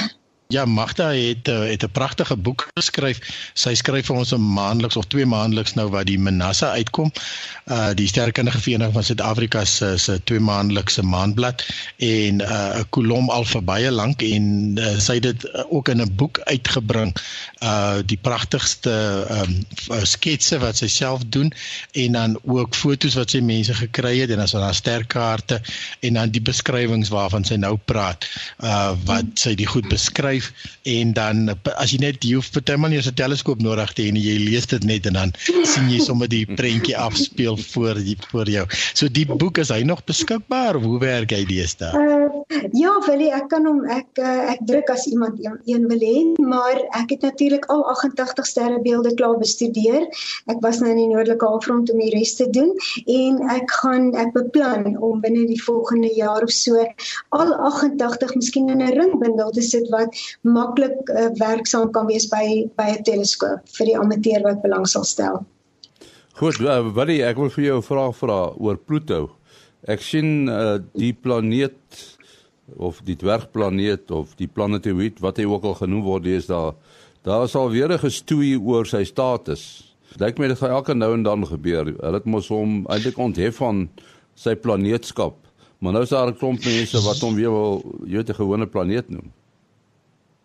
Ja, 0.47 0.65
Magda 0.65 1.07
het 1.09 1.47
eh, 1.47 1.59
het 1.59 1.83
'n 1.83 1.91
pragtige 1.91 2.35
boek 2.37 2.69
geskryf. 2.73 3.19
Sy 3.53 3.73
skryf 3.73 4.05
vir 4.05 4.15
ons 4.15 4.31
'n 4.33 4.53
maandeliks 4.53 4.95
of 4.95 5.05
twee 5.05 5.25
maandeliks 5.25 5.73
nou 5.73 5.89
wat 5.89 6.05
die 6.05 6.19
Manassa 6.19 6.69
uitkom. 6.69 7.11
Uh 7.65 7.93
die 7.93 8.07
sterkundige 8.07 8.59
vereniging 8.59 8.93
van 8.93 9.03
Suid-Afrika 9.03 9.65
se 9.65 9.97
se 9.97 10.23
twee 10.23 10.39
maandelikse 10.39 11.01
maandblad 11.01 11.65
en 11.97 12.41
uh 12.41 12.77
'n 12.79 12.85
kolom 12.89 13.29
al 13.29 13.45
vir 13.45 13.63
baie 13.63 13.91
lank 13.91 14.21
en 14.21 14.77
uh, 14.77 14.99
sy 14.99 15.13
het 15.13 15.23
dit 15.23 15.69
ook 15.69 15.89
in 15.89 16.01
'n 16.01 16.15
boek 16.15 16.39
uitgebring. 16.39 17.15
Uh 17.63 17.97
die 18.05 18.19
pragtigste 18.21 19.25
um 19.29 19.65
sketse 20.03 20.59
wat 20.59 20.77
sy 20.77 20.87
self 20.87 21.21
doen 21.25 21.53
en 21.91 22.11
dan 22.11 22.39
ook 22.43 22.75
fotos 22.75 23.13
wat 23.13 23.29
sy 23.29 23.39
mense 23.39 23.73
gekry 23.73 24.19
het 24.19 24.29
en 24.29 24.35
dan 24.35 24.45
is 24.45 24.51
daar 24.51 24.73
sterkaarte 24.73 25.61
en 25.99 26.13
dan 26.13 26.29
die 26.29 26.41
beskrywings 26.41 27.09
waarvan 27.09 27.43
sy 27.43 27.55
nou 27.55 27.77
praat. 27.85 28.29
Uh 28.59 28.93
wat 29.05 29.25
sy 29.33 29.55
die 29.55 29.67
goed 29.67 29.87
beskryf 29.87 30.34
skryf 30.35 30.51
en 30.83 31.13
dan 31.13 31.49
as 31.77 31.91
jy 31.91 31.99
net 32.01 32.23
jy 32.23 32.35
hoef 32.35 32.51
man 32.77 32.91
jy 32.91 33.01
'n 33.01 33.15
teleskoop 33.15 33.61
nodig 33.61 33.93
te 33.93 34.03
hê 34.03 34.07
en 34.09 34.15
jy 34.15 34.37
lees 34.39 34.65
dit 34.65 34.83
net 34.83 35.05
en 35.05 35.13
dan 35.13 35.33
sien 35.63 35.89
jy 35.89 35.99
sommer 35.99 36.27
die 36.27 36.45
prentjie 36.45 36.95
afspeel 37.07 37.57
voor 37.57 37.95
die 37.95 38.17
voor 38.31 38.49
jou. 38.49 38.65
So 38.93 39.07
die 39.07 39.25
boek 39.25 39.57
is 39.57 39.69
hy 39.69 39.83
nog 39.83 40.03
beskikbaar? 40.05 40.75
Hoe 40.75 40.99
werk 40.99 41.31
hy 41.31 41.45
deesdae? 41.45 41.91
Uh, 41.93 42.69
ja, 42.73 42.91
wel 43.07 43.31
ek 43.31 43.49
kan 43.49 43.65
hom 43.65 43.83
ek 43.89 44.07
uh, 44.19 44.51
ek 44.51 44.59
druk 44.67 44.89
as 44.89 45.05
iemand 45.07 45.39
een, 45.43 45.57
een 45.65 45.87
wil 45.87 45.99
hê, 45.99 46.17
maar 46.41 46.77
ek 46.99 47.15
het 47.15 47.21
natuurlik 47.21 47.65
al 47.65 47.83
88 47.95 48.45
sterrebeelde 48.45 49.13
klaar 49.15 49.37
bestudeer. 49.37 50.07
Ek 50.51 50.61
was 50.61 50.79
nou 50.79 50.91
in 50.91 51.01
die 51.01 51.09
noordelike 51.09 51.45
halfrond 51.45 51.91
om 51.91 51.99
die 51.99 52.11
res 52.13 52.35
te 52.35 52.49
doen 52.49 52.73
en 53.05 53.41
ek 53.49 53.71
gaan 53.81 54.13
ek 54.15 54.33
beplan 54.35 54.95
om 54.99 55.21
binne 55.21 55.45
die 55.47 55.61
volgende 55.61 56.11
jaar 56.13 56.43
of 56.43 56.51
so 56.51 56.77
al 57.29 57.53
88 57.71 58.35
miskien 58.35 58.69
in 58.69 58.81
'n 58.81 58.93
ringbundel 58.99 59.51
te 59.51 59.61
sit 59.61 59.89
wat 59.89 60.15
maklik 60.41 61.09
uh, 61.09 61.29
werksaam 61.39 61.91
kan 61.91 62.07
wees 62.07 62.27
by 62.31 62.69
by 62.77 62.89
'n 62.97 63.03
teleskoop 63.03 63.67
vir 63.77 63.85
die 63.85 63.97
amateur 63.97 64.41
wat 64.43 64.61
belang 64.61 64.87
sal 64.87 65.03
stel. 65.03 65.45
Goed, 66.35 66.59
uh, 66.59 66.81
Willie, 66.95 67.23
ek 67.23 67.37
wil 67.37 67.49
vir 67.49 67.63
jou 67.63 67.77
'n 67.77 67.89
vraag 67.89 68.15
vra 68.15 68.39
oor 68.57 68.77
Pluto. 68.77 69.31
Ek 69.87 70.01
sien 70.01 70.49
uh, 70.49 70.77
die 70.93 71.13
planeet 71.13 72.17
of 72.75 73.01
die 73.05 73.15
dwergplaneet 73.15 74.11
of 74.11 74.35
die 74.35 74.47
planetoïd 74.47 75.19
wat 75.21 75.37
hy 75.37 75.45
ook 75.45 75.63
al 75.63 75.77
genoem 75.77 76.03
word, 76.03 76.25
is 76.25 76.47
daar 76.47 76.73
daar 77.25 77.45
is 77.45 77.55
al 77.55 77.69
weer 77.69 77.89
'n 77.89 77.99
gestoei 77.99 78.57
oor 78.57 78.85
sy 78.85 79.03
status. 79.03 79.95
Lyk 80.19 80.37
my 80.37 80.47
dit 80.47 80.57
gaan 80.57 80.69
elke 80.69 80.93
nou 80.93 81.13
en 81.13 81.23
dan 81.23 81.47
gebeur. 81.47 81.85
Hulle 81.85 82.17
het 82.17 82.25
mos 82.25 82.47
hom 82.47 82.85
eintlik 82.87 83.17
onthef 83.17 83.55
van 83.55 83.89
sy 84.35 84.55
planeetskap. 84.55 85.35
Maar 85.79 85.93
nou 85.93 86.03
is 86.03 86.09
daar 86.09 86.27
'n 86.27 86.37
klomp 86.37 86.63
mense 86.63 87.01
wat 87.01 87.19
hom 87.19 87.35
weer 87.35 87.51
wil 87.51 87.83
jy 88.05 88.23
'n 88.23 88.33
gewone 88.33 88.67
planeet 88.67 89.09
noem. 89.09 89.31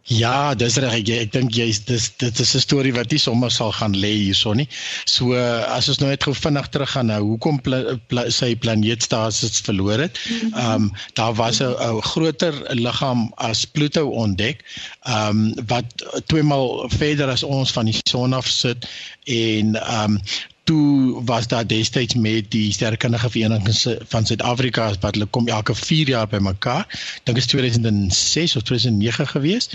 Ja, 0.09 0.55
dis 0.55 0.77
reg. 0.81 0.95
Ek, 1.01 1.11
ek 1.27 1.33
dink 1.35 1.55
jy's 1.55 1.83
dis 1.85 2.09
dit 2.19 2.41
is 2.41 2.55
'n 2.57 2.63
storie 2.65 2.93
wat 2.97 3.11
nie 3.13 3.21
sommer 3.21 3.51
sal 3.51 3.73
gaan 3.73 3.95
lê 3.95 4.13
hierso 4.17 4.53
nie. 4.55 4.69
So 5.05 5.35
as 5.35 5.89
ons 5.89 6.01
nou 6.01 6.09
net 6.09 6.25
gou 6.25 6.35
vinnig 6.35 6.69
teruggaan 6.69 7.07
nou, 7.07 7.21
hoekom 7.35 7.61
pla, 7.61 7.99
pla, 8.09 8.31
sy 8.31 8.55
planeetstasis 8.57 9.61
verloor 9.61 9.99
het. 9.99 10.19
Mhm. 10.29 10.55
Ehm 10.55 10.75
um, 10.75 10.93
daar 11.15 11.35
was 11.35 11.61
'n 11.61 12.01
groter 12.01 12.55
liggaam 12.75 13.33
as 13.37 13.65
Pluto 13.65 14.09
ontdek, 14.09 14.65
ehm 15.05 15.29
um, 15.29 15.67
wat 15.67 15.87
tweemaal 16.27 16.89
verder 16.89 17.29
as 17.29 17.43
ons 17.43 17.71
van 17.71 17.85
die 17.85 18.01
son 18.09 18.33
af 18.33 18.49
sit 18.49 18.89
en 19.25 19.77
ehm 19.77 20.17
um, 20.17 20.21
toe 20.65 21.25
was 21.25 21.49
daar 21.49 21.67
destyds 21.67 22.15
met 22.15 22.51
die 22.51 22.73
sterkundige 22.73 23.31
vereniging 23.31 23.99
van 24.09 24.27
Suid-Afrika 24.27 24.93
wat 25.01 25.15
hulle 25.15 25.27
kom 25.27 25.49
elke 25.49 25.75
4 25.75 26.09
jaar 26.09 26.29
bymekaar. 26.29 26.87
Dink 27.23 27.37
is 27.37 27.47
2006 27.47 28.57
of 28.57 28.63
2009 28.63 29.27
gewees. 29.27 29.71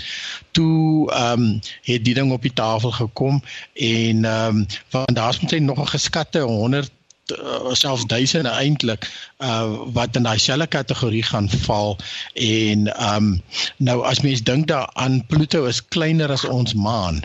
Toe 0.50 1.12
ehm 1.12 1.40
um, 1.40 1.60
het 1.82 2.04
die 2.04 2.14
ding 2.14 2.32
op 2.32 2.42
die 2.42 2.52
tafel 2.52 2.90
gekom 2.90 3.42
en 3.74 4.24
ehm 4.24 4.56
um, 4.56 4.66
van 4.88 5.04
daar's 5.14 5.40
hy 5.46 5.58
nog 5.58 5.80
'n 5.80 5.88
geskatte 5.88 6.40
100 6.40 6.90
uh, 7.34 7.72
selfs 7.72 8.06
duisende 8.06 8.48
eintlik 8.48 9.10
uh 9.38 9.78
wat 9.92 10.16
in 10.16 10.22
daai 10.22 10.38
selfe 10.38 10.66
kategorie 10.66 11.22
gaan 11.22 11.48
val 11.50 11.96
en 12.34 12.86
um, 13.14 13.42
nou 13.76 14.02
as 14.04 14.20
mens 14.20 14.42
dink 14.42 14.66
daaraan 14.66 15.26
Pluto 15.26 15.64
is 15.64 15.82
kleiner 15.88 16.30
as 16.32 16.44
ons 16.44 16.74
maan 16.74 17.22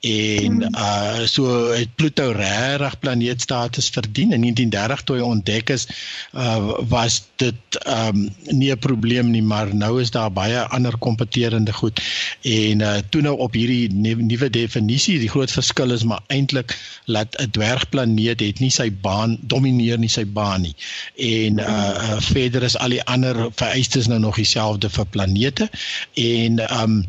en 0.00 0.52
hmm. 0.62 0.74
uh 0.74 1.26
so 1.26 1.72
het 1.72 1.94
Pluto 1.94 2.30
regtig 2.30 2.98
planeetstatus 2.98 3.88
verdien 3.90 4.32
in 4.32 4.40
1930 4.40 5.02
toe 5.04 5.16
hy 5.16 5.24
ontdek 5.26 5.72
is 5.74 5.88
uh 6.32 6.78
was 6.90 7.22
dit 7.42 7.78
um 7.86 8.28
nie 8.50 8.70
'n 8.70 8.78
probleem 8.78 9.30
nie 9.30 9.42
maar 9.42 9.74
nou 9.74 10.00
is 10.00 10.10
daar 10.10 10.32
baie 10.32 10.60
ander 10.60 10.98
kompeterende 10.98 11.72
goed. 11.72 12.00
En 12.42 12.80
uh 12.80 12.98
toe 13.10 13.22
nou 13.22 13.36
op 13.38 13.52
hierdie 13.52 13.90
nuwe 13.92 14.50
definisie 14.50 15.18
die 15.18 15.28
groot 15.34 15.50
verskil 15.50 15.90
is 15.90 16.04
maar 16.04 16.22
eintlik 16.26 16.76
dat 17.06 17.34
'n 17.40 17.50
dwergplaneet 17.50 18.40
het 18.40 18.60
nie 18.60 18.70
sy 18.70 18.90
baan 18.92 19.38
domineer 19.40 19.98
nie 19.98 20.08
sy 20.08 20.26
baan 20.26 20.60
nie. 20.60 20.74
En 21.16 21.58
uh, 21.58 21.66
uh 21.66 22.20
verder 22.20 22.62
is 22.62 22.78
al 22.78 22.88
die 22.88 23.04
ander 23.04 23.48
vereistes 23.52 24.06
nou 24.06 24.18
nog 24.18 24.36
dieselfde 24.36 24.90
vir 24.90 25.06
planete. 25.06 25.70
En 26.14 26.82
um 26.82 27.04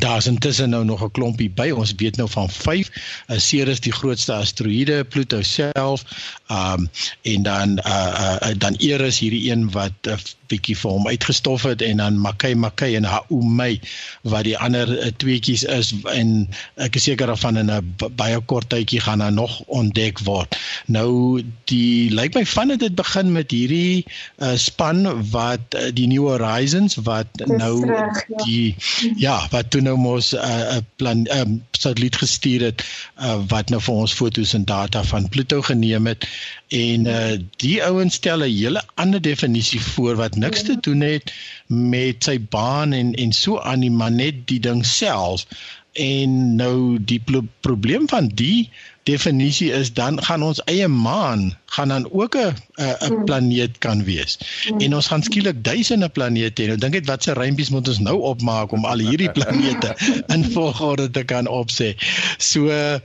Daar's 0.00 0.26
intussen 0.26 0.70
nou 0.70 0.84
nog 0.84 1.02
'n 1.04 1.10
klompie 1.10 1.50
by. 1.50 1.70
Ons 1.70 1.92
weet 1.96 2.16
nou 2.16 2.28
van 2.30 2.50
5. 2.50 2.90
Uh, 3.26 3.38
Ceres 3.38 3.80
die 3.80 3.92
grootste 3.92 4.32
asteroïde, 4.32 5.04
Pluto 5.04 5.42
self, 5.42 6.04
um 6.48 6.88
en 7.22 7.42
dan 7.42 7.78
uh, 7.86 8.36
uh 8.42 8.54
dan 8.56 8.74
Eris 8.74 9.18
hierdie 9.18 9.50
een 9.50 9.70
wat 9.70 9.92
uh, 10.08 10.16
bietjie 10.50 10.76
vir 10.76 10.90
hom 10.96 11.08
uitgestof 11.08 11.66
het 11.70 11.82
en 11.86 12.02
dan 12.02 12.18
Makai 12.20 12.54
Makai 12.54 12.94
en 12.98 13.08
Haumei 13.08 13.80
wat 14.22 14.44
die 14.48 14.56
ander 14.58 14.90
uh, 14.96 15.10
tweetjies 15.22 15.64
is 15.64 15.92
en 16.12 16.48
ek 16.82 16.98
is 16.98 17.08
seker 17.08 17.30
daarvan 17.30 17.60
in 17.60 17.70
'n 17.70 17.94
baie 18.18 18.40
kort 18.52 18.68
tydjie 18.70 19.00
gaan 19.00 19.22
daar 19.24 19.32
nog 19.32 19.60
ontdek 19.66 20.20
word. 20.26 20.56
Nou 20.86 21.42
die 21.70 22.10
lyk 22.14 22.34
my 22.34 22.44
van 22.46 22.74
dit 22.76 22.94
begin 22.94 23.32
met 23.32 23.50
hierdie 23.50 24.04
uh, 24.38 24.56
span 24.56 25.06
wat 25.30 25.74
uh, 25.74 25.90
die 25.94 26.06
New 26.06 26.28
Horizons 26.28 26.98
wat 27.06 27.28
nou 27.46 27.86
reg, 27.86 28.24
ja. 28.28 28.44
die 28.44 28.76
ja, 29.16 29.36
wat 29.50 29.70
toe 29.70 29.80
nou 29.80 29.96
mos 29.96 30.32
'n 30.34 30.38
uh, 30.38 30.80
plan 30.96 31.26
um, 31.32 31.62
satelliet 31.70 32.16
gestuur 32.16 32.60
het 32.70 32.84
uh, 33.22 33.38
wat 33.48 33.70
nou 33.70 33.80
vir 33.80 33.94
ons 33.94 34.12
fotos 34.12 34.54
en 34.54 34.64
data 34.64 35.02
van 35.04 35.28
Pluto 35.28 35.62
geneem 35.62 36.06
het 36.06 36.26
en 36.70 37.06
uh, 37.06 37.38
die 37.58 37.78
ouens 37.82 38.14
stel 38.14 38.44
'n 38.46 38.54
hele 38.54 38.82
ander 38.94 39.22
definisie 39.22 39.80
voor 39.82 40.16
wat 40.16 40.36
niks 40.36 40.62
te 40.62 40.76
doen 40.80 41.00
het 41.00 41.32
met 41.66 42.24
sy 42.24 42.38
baan 42.40 42.92
en 42.92 43.14
en 43.14 43.32
so 43.32 43.58
aan 43.58 43.80
die 43.80 43.90
maar 43.90 44.12
net 44.12 44.46
die 44.46 44.60
ding 44.60 44.86
self. 44.86 45.46
En 45.92 46.54
nou 46.54 46.98
die 47.02 47.20
pro 47.20 47.42
probleem 47.60 48.08
van 48.08 48.28
die 48.28 48.70
definisie 49.10 49.70
is 49.80 49.92
dan 49.92 50.22
gaan 50.24 50.42
ons 50.46 50.62
eie 50.70 50.88
maan 50.88 51.50
gaan 51.70 51.88
dan 51.88 52.10
ook 52.10 52.34
'n 52.36 52.54
'n 52.76 52.94
hmm. 52.98 53.24
planeet 53.24 53.78
kan 53.78 54.04
wees. 54.04 54.38
Hmm. 54.66 54.80
En 54.80 54.94
ons 54.94 55.06
gaan 55.06 55.22
skielik 55.22 55.64
duisende 55.64 56.08
planete 56.08 56.62
hê. 56.62 56.66
Nou 56.66 56.78
dink 56.78 56.94
ek 56.94 57.06
wat 57.06 57.22
se 57.22 57.32
rympies 57.32 57.70
moet 57.70 57.88
ons 57.88 57.98
nou 57.98 58.16
opmaak 58.32 58.72
om 58.72 58.84
al 58.84 58.98
hierdie 58.98 59.30
planete 59.30 59.94
in 60.34 60.44
volgorde 60.52 61.10
te 61.10 61.22
kan 61.24 61.46
opsê. 61.46 61.94
So 62.38 62.66
uh, 62.66 62.98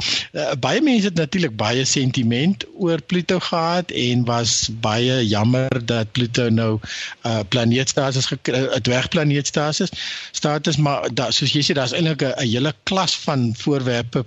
baie 0.59 0.81
mense 0.81 1.05
het 1.05 1.15
natuurlik 1.15 1.55
baie 1.55 1.85
sentiment 1.85 2.65
oor 2.73 3.01
Pluto 3.01 3.39
gehad 3.39 3.91
en 3.91 4.25
was 4.25 4.69
baie 4.81 5.27
jammer 5.27 5.85
dat 5.85 6.11
Pluto 6.11 6.49
nou 6.49 6.79
'n 6.79 7.29
uh, 7.29 7.39
planeetstatus 7.49 8.31
'n 8.31 8.81
dwergplaneetstatus 8.81 9.89
status 10.31 10.77
maar 10.77 11.13
da, 11.13 11.31
soos 11.31 11.53
jy 11.53 11.61
sê 11.61 11.73
daar's 11.73 11.93
eintlik 11.93 12.21
'n 12.21 12.33
hele 12.41 12.73
klas 12.83 13.17
van 13.17 13.53
voorwerpe 13.57 14.25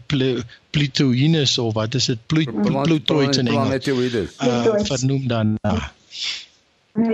Plutoïnes 0.79 1.59
of 1.59 1.73
wat 1.75 1.95
is 1.95 2.07
dit 2.07 2.19
Plutoids 2.27 3.37
in 3.37 3.47
Engels? 3.47 3.87
Uh, 3.87 4.75
vernoem 4.87 5.29
dan 5.29 5.57
uh. 5.67 5.89